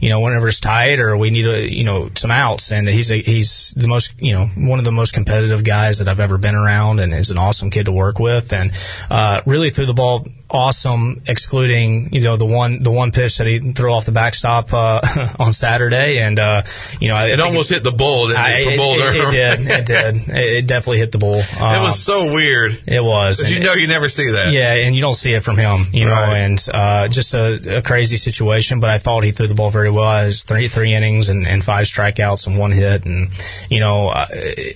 [0.00, 2.72] you know whenever it's tight or we need a you know some outs.
[2.72, 6.08] And he's a, he's the most you know one of the most competitive guys that
[6.08, 8.72] I've ever been around, and is an awesome kid to work with, and
[9.10, 13.46] uh, really threw the ball awesome, excluding you know the one the one pitch that
[13.46, 15.00] he threw off the backstop uh,
[15.38, 16.62] on Saturday, and uh,
[17.00, 18.28] you know It think almost hit the bull.
[18.28, 19.10] Didn't I, it, it, Boulder?
[19.10, 19.58] it, it did.
[19.72, 20.14] It did.
[20.28, 21.40] It, it definitely hit the bull.
[21.40, 22.72] Um, It was so weird.
[22.86, 23.38] It was.
[23.38, 24.52] Because you know you never see that.
[24.52, 27.82] yeah, and you don't see it from him, you know, and uh, just a, a
[27.82, 28.80] crazy situation.
[28.80, 30.26] But I thought he threw the ball very well.
[30.26, 33.30] His three three innings and, and five strikeouts and one hit, and
[33.70, 34.26] you know, uh,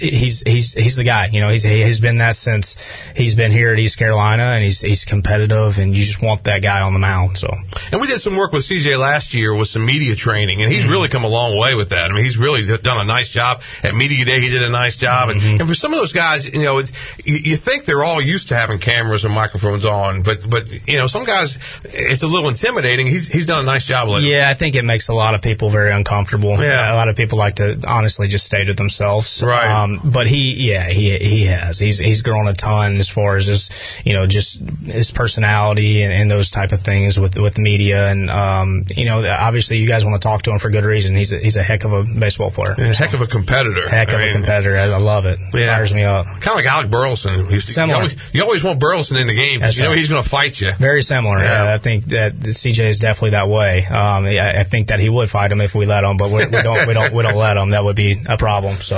[0.00, 1.28] he's he's he's the guy.
[1.32, 2.76] You know, he's he's been that since
[3.14, 6.62] he's been here at East Carolina, and he's he's competitive, and you just want that
[6.62, 7.36] guy on the mound.
[7.38, 7.48] So
[7.90, 10.84] And we did some work with CJ last year with some media training, and he's
[10.86, 10.90] Mm-hmm.
[10.94, 12.10] really come a long way with that.
[12.10, 14.38] I mean, he's really done a nice job at media day.
[14.40, 15.60] He did a nice job, and, Mm-hmm.
[15.60, 16.92] and for some of those guys, you know, it's,
[17.24, 20.96] you, you think they're all used to having cameras and microphones on, but but you
[20.96, 23.06] know, some guys it's a little intimidating.
[23.08, 24.30] He's he's done a nice job lately.
[24.30, 26.54] Yeah, I think it makes a lot of people very uncomfortable.
[26.62, 26.92] Yeah.
[26.92, 29.42] a lot of people like to honestly just stay to themselves.
[29.44, 29.66] Right.
[29.82, 31.78] Um, but he, yeah, he he has.
[31.78, 33.70] He's he's grown a ton as far as his,
[34.04, 38.08] you know, just his personality personality and, and those type of things with with media.
[38.10, 41.16] And um, you know, obviously, you guys want to talk to him for good reason.
[41.16, 42.74] He's a, he's a heck of a baseball player.
[42.78, 43.88] A heck of a competitor.
[43.88, 44.76] Heck of I mean, a competitor.
[44.76, 45.38] I love it.
[45.52, 45.76] Yeah.
[45.76, 46.26] Fires me up.
[46.26, 47.50] Kind of like Alec Burleson.
[47.50, 47.88] You, Similar.
[47.88, 50.28] You always, you always want Burleson in the game because you know he's going to
[50.28, 50.70] fight you.
[50.80, 51.38] Very similar.
[51.38, 51.74] Yeah.
[51.74, 53.84] I think that CJ is definitely that way.
[53.86, 56.44] Um, I, I think that he would fight him if we let him, but we,
[56.46, 57.70] we don't we don't we don't let him.
[57.70, 58.78] That would be a problem.
[58.80, 58.96] So.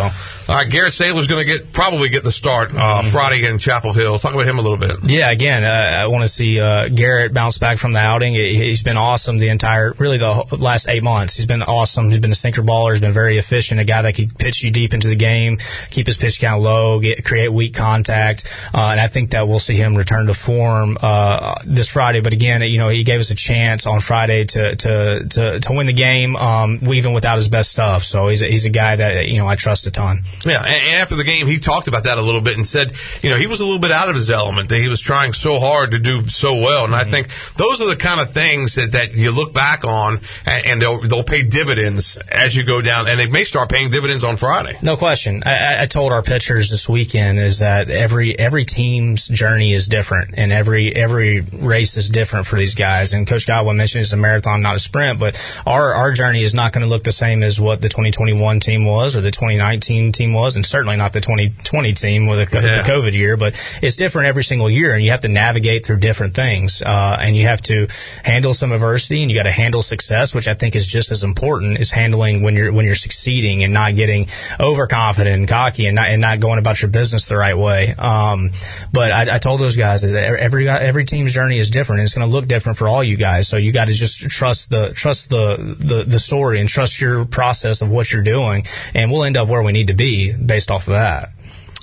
[0.48, 3.12] All right, Garrett Saylor's going to get probably get the start uh, mm-hmm.
[3.12, 4.18] Friday in Chapel Hill.
[4.18, 5.04] Talk about him a little bit.
[5.04, 8.34] Yeah, again, uh, I want to see uh, Garrett bounce back from the outing.
[8.34, 11.36] He's been awesome the entire, really the last eight months.
[11.36, 12.11] He's been awesome.
[12.11, 12.93] He's been a sinker baller.
[12.93, 13.80] He's been very efficient.
[13.80, 15.59] A guy that can pitch you deep into the game,
[15.91, 19.59] keep his pitch count low, get, create weak contact, uh, and I think that we'll
[19.59, 22.20] see him return to form uh, this Friday.
[22.22, 24.95] But again, you know, he gave us a chance on Friday to to
[25.30, 28.03] to, to win the game, um, even without his best stuff.
[28.03, 30.22] So he's a, he's a guy that you know I trust a ton.
[30.45, 33.30] Yeah, and after the game, he talked about that a little bit and said, you
[33.30, 34.68] know, he was a little bit out of his element.
[34.68, 37.08] That he was trying so hard to do so well, and mm-hmm.
[37.08, 40.66] I think those are the kind of things that, that you look back on, and,
[40.66, 44.24] and they'll they'll pay dividends as you go down, and they may start paying dividends
[44.24, 44.78] on Friday.
[44.82, 45.42] No question.
[45.44, 50.34] I, I told our pitchers this weekend is that every every team's journey is different,
[50.36, 53.12] and every every race is different for these guys.
[53.12, 56.54] And Coach Godwin mentioned it's a marathon, not a sprint, but our our journey is
[56.54, 60.12] not going to look the same as what the 2021 team was or the 2019
[60.12, 62.82] team was, and certainly not the 2020 team with the, yeah.
[62.82, 63.36] the COVID year.
[63.36, 67.16] But it's different every single year, and you have to navigate through different things, uh,
[67.20, 67.86] and you have to
[68.24, 71.22] handle some adversity, and you got to handle success, which I think is just as
[71.22, 74.26] important as handling when you're when you're succeeding and not getting
[74.58, 77.94] overconfident and cocky and not and not going about your business the right way.
[77.96, 78.50] Um,
[78.92, 82.14] but I, I told those guys that every every team's journey is different, and it's
[82.14, 83.48] going to look different for all you guys.
[83.48, 87.24] So you got to just trust the trust the, the the story and trust your
[87.24, 88.64] process of what you're doing,
[88.94, 91.30] and we'll end up where we need to be based off of that.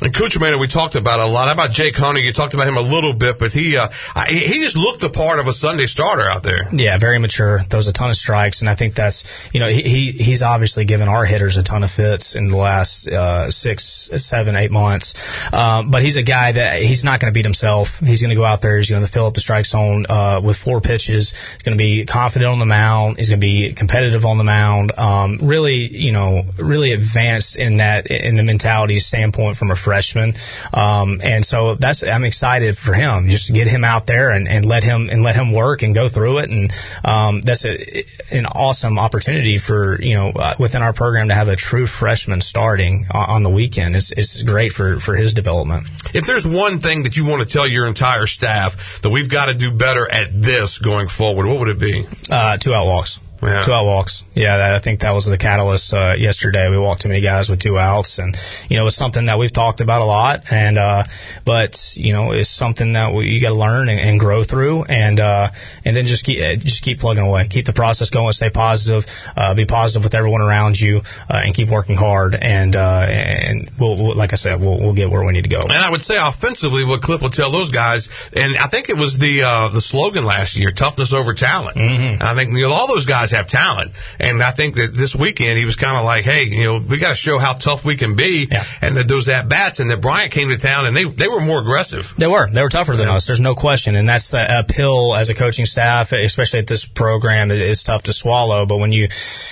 [0.02, 1.48] And Kuchmaner, we talked about a lot.
[1.48, 2.20] How about Jake Honey?
[2.20, 3.88] You talked about him a little bit, but he uh,
[4.28, 6.68] he just looked the part of a Sunday starter out there.
[6.74, 7.62] Yeah, very mature.
[7.70, 9.24] Throws a ton of strikes, and I think that's
[9.54, 13.08] you know he he's obviously given our hitters a ton of fits in the last
[13.08, 15.14] uh, six, seven, eight months.
[15.54, 17.88] Um, but he's a guy that he's not going to beat himself.
[18.02, 18.78] He's going to go out there.
[18.78, 21.32] He's going to fill up the strike zone uh, with four pitches.
[21.32, 23.16] He's going to be confident on the mound.
[23.18, 24.92] He's going to be competitive on the mound.
[24.98, 30.34] Um, really, you know, really advanced in that in the mentality standpoint from a freshman.
[30.74, 34.48] Um, and so that's I'm excited for him just to get him out there and,
[34.48, 36.50] and let him and let him work and go through it.
[36.50, 36.74] And
[37.04, 41.48] um, that's a, an awesome opportunity for you know uh, within our program to have
[41.48, 43.96] a true freshman starting on, on the weekend.
[43.96, 45.88] It's, it's great for for his development.
[46.14, 48.74] If there's one thing that you want to tell your entire staff
[49.04, 52.06] that we've got to do better at this going forward, what would it be?
[52.30, 53.20] Uh, two out walks.
[53.46, 53.64] Yeah.
[53.66, 54.24] Two out walks.
[54.34, 56.70] Yeah, that, I think that was the catalyst uh, yesterday.
[56.70, 58.36] We walked too many guys with two outs, and
[58.70, 60.52] you know it's something that we've talked about a lot.
[60.52, 61.04] And uh,
[61.46, 64.84] but you know it's something that we, you got to learn and, and grow through,
[64.86, 65.52] and uh,
[65.86, 69.04] and then just keep just keep plugging away, keep the process going, stay positive,
[69.36, 72.36] uh, be positive with everyone around you, uh, and keep working hard.
[72.36, 75.50] And uh, and we'll, we'll like I said, we'll we'll get where we need to
[75.50, 75.62] go.
[75.62, 78.98] And I would say offensively, what Cliff will tell those guys, and I think it
[78.98, 81.78] was the uh, the slogan last year, toughness over talent.
[81.78, 82.24] Mm-hmm.
[82.24, 83.92] I think you know, all those guys have talent.
[84.20, 87.00] And I think that this weekend he was kind of like, hey, you know, we
[87.00, 88.48] got to show how tough we can be.
[88.50, 88.64] Yeah.
[88.82, 91.42] And that those at bats and that Bryant came to town and they they were
[91.42, 92.06] more aggressive.
[92.18, 92.48] They were.
[92.52, 93.16] They were tougher than yeah.
[93.16, 93.28] us.
[93.28, 93.96] There's no question.
[93.96, 97.52] And that's the uphill as a coaching staff, especially at this program.
[97.52, 98.66] It is tough to swallow.
[98.66, 99.08] But when you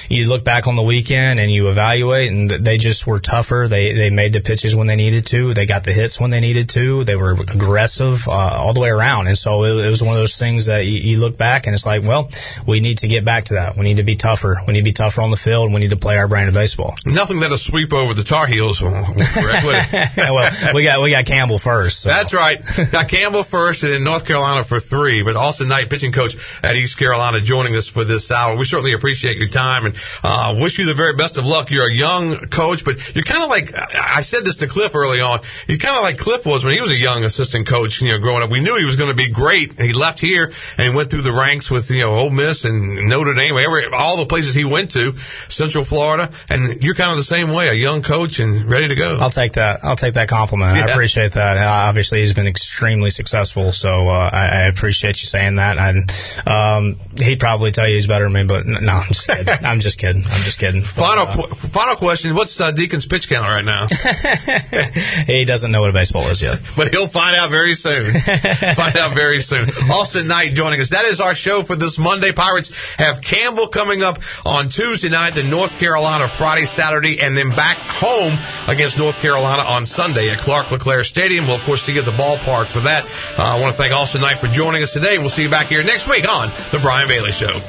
[0.10, 3.68] you look back on the weekend and you evaluate, and they just were tougher.
[3.70, 5.54] They they made the pitches when they needed to.
[5.54, 7.04] They got the hits when they needed to.
[7.04, 9.28] They were aggressive uh, all the way around.
[9.28, 11.74] And so it, it was one of those things that you, you look back and
[11.74, 12.30] it's like, well,
[12.68, 13.63] we need to get back to that.
[13.78, 14.58] We need to be tougher.
[14.68, 15.74] We need to be tougher on the field.
[15.74, 16.96] We need to play our brand of baseball.
[17.06, 18.82] Nothing that'll sweep over the Tar Heels.
[18.84, 18.94] well,
[20.76, 22.04] we got we got Campbell first.
[22.04, 22.10] So.
[22.10, 22.60] That's right.
[22.92, 25.24] Got Campbell first, and in North Carolina for three.
[25.24, 28.58] But Austin Knight, pitching coach at East Carolina, joining us for this hour.
[28.58, 31.72] We certainly appreciate your time and uh, wish you the very best of luck.
[31.72, 35.20] You're a young coach, but you're kind of like I said this to Cliff early
[35.20, 35.42] on.
[35.68, 38.02] You're kind of like Cliff was when he was a young assistant coach.
[38.02, 39.78] You know, growing up, we knew he was going to be great.
[39.78, 43.08] And he left here and went through the ranks with you know Ole Miss and
[43.08, 45.14] Notre Dame, every, all the places he went to,
[45.50, 48.96] Central Florida, and you're kind of the same way, a young coach and ready to
[48.96, 49.18] go.
[49.20, 49.80] I'll take that.
[49.84, 50.78] I'll take that compliment.
[50.78, 50.86] Yeah.
[50.86, 51.58] I appreciate that.
[51.58, 55.78] Uh, obviously, he's been extremely successful, so uh, I, I, appreciate you saying that.
[55.78, 56.10] And
[56.48, 59.48] um, he'd probably tell you he's better than me, but no, I'm just kidding.
[59.66, 60.24] I'm just kidding.
[60.24, 60.84] I'm just kidding.
[60.96, 63.88] Final uh, qu- final question: What's uh, Deacon's pitch count right now?
[65.28, 68.14] he doesn't know what a baseball is yet, but he'll find out very soon.
[68.76, 69.70] find out very soon.
[69.92, 70.92] Austin Knight joining us.
[70.92, 72.32] That is our show for this Monday.
[72.32, 74.16] Pirates have can Campbell coming up
[74.46, 78.40] on Tuesday night, then North Carolina Friday, Saturday, and then back home
[78.72, 81.48] against North Carolina on Sunday at Clark LeClair Stadium.
[81.48, 83.04] We'll, of course, see you at the ballpark for that.
[83.04, 85.20] Uh, I want to thank Austin Knight for joining us today.
[85.20, 87.60] We'll see you back here next week on The Brian Bailey Show.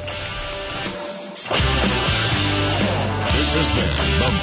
[3.35, 3.84] This has been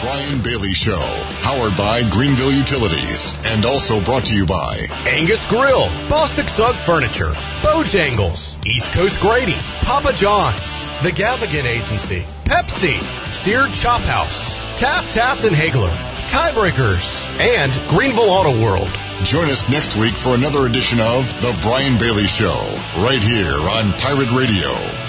[0.03, 0.99] Brian Bailey Show,
[1.47, 7.31] powered by Greenville Utilities, and also brought to you by Angus Grill, Bostic Sugg Furniture,
[7.63, 10.67] Bojangles, East Coast Grading, Papa John's,
[11.07, 12.99] The Gavigan Agency, Pepsi,
[13.31, 14.35] Seared Chop House,
[14.75, 15.95] Tap Taft and Hagler,
[16.35, 17.07] Tiebreakers,
[17.39, 18.91] and Greenville Auto World.
[19.23, 22.59] Join us next week for another edition of The Brian Bailey Show,
[23.07, 25.03] right here on Pirate Radio.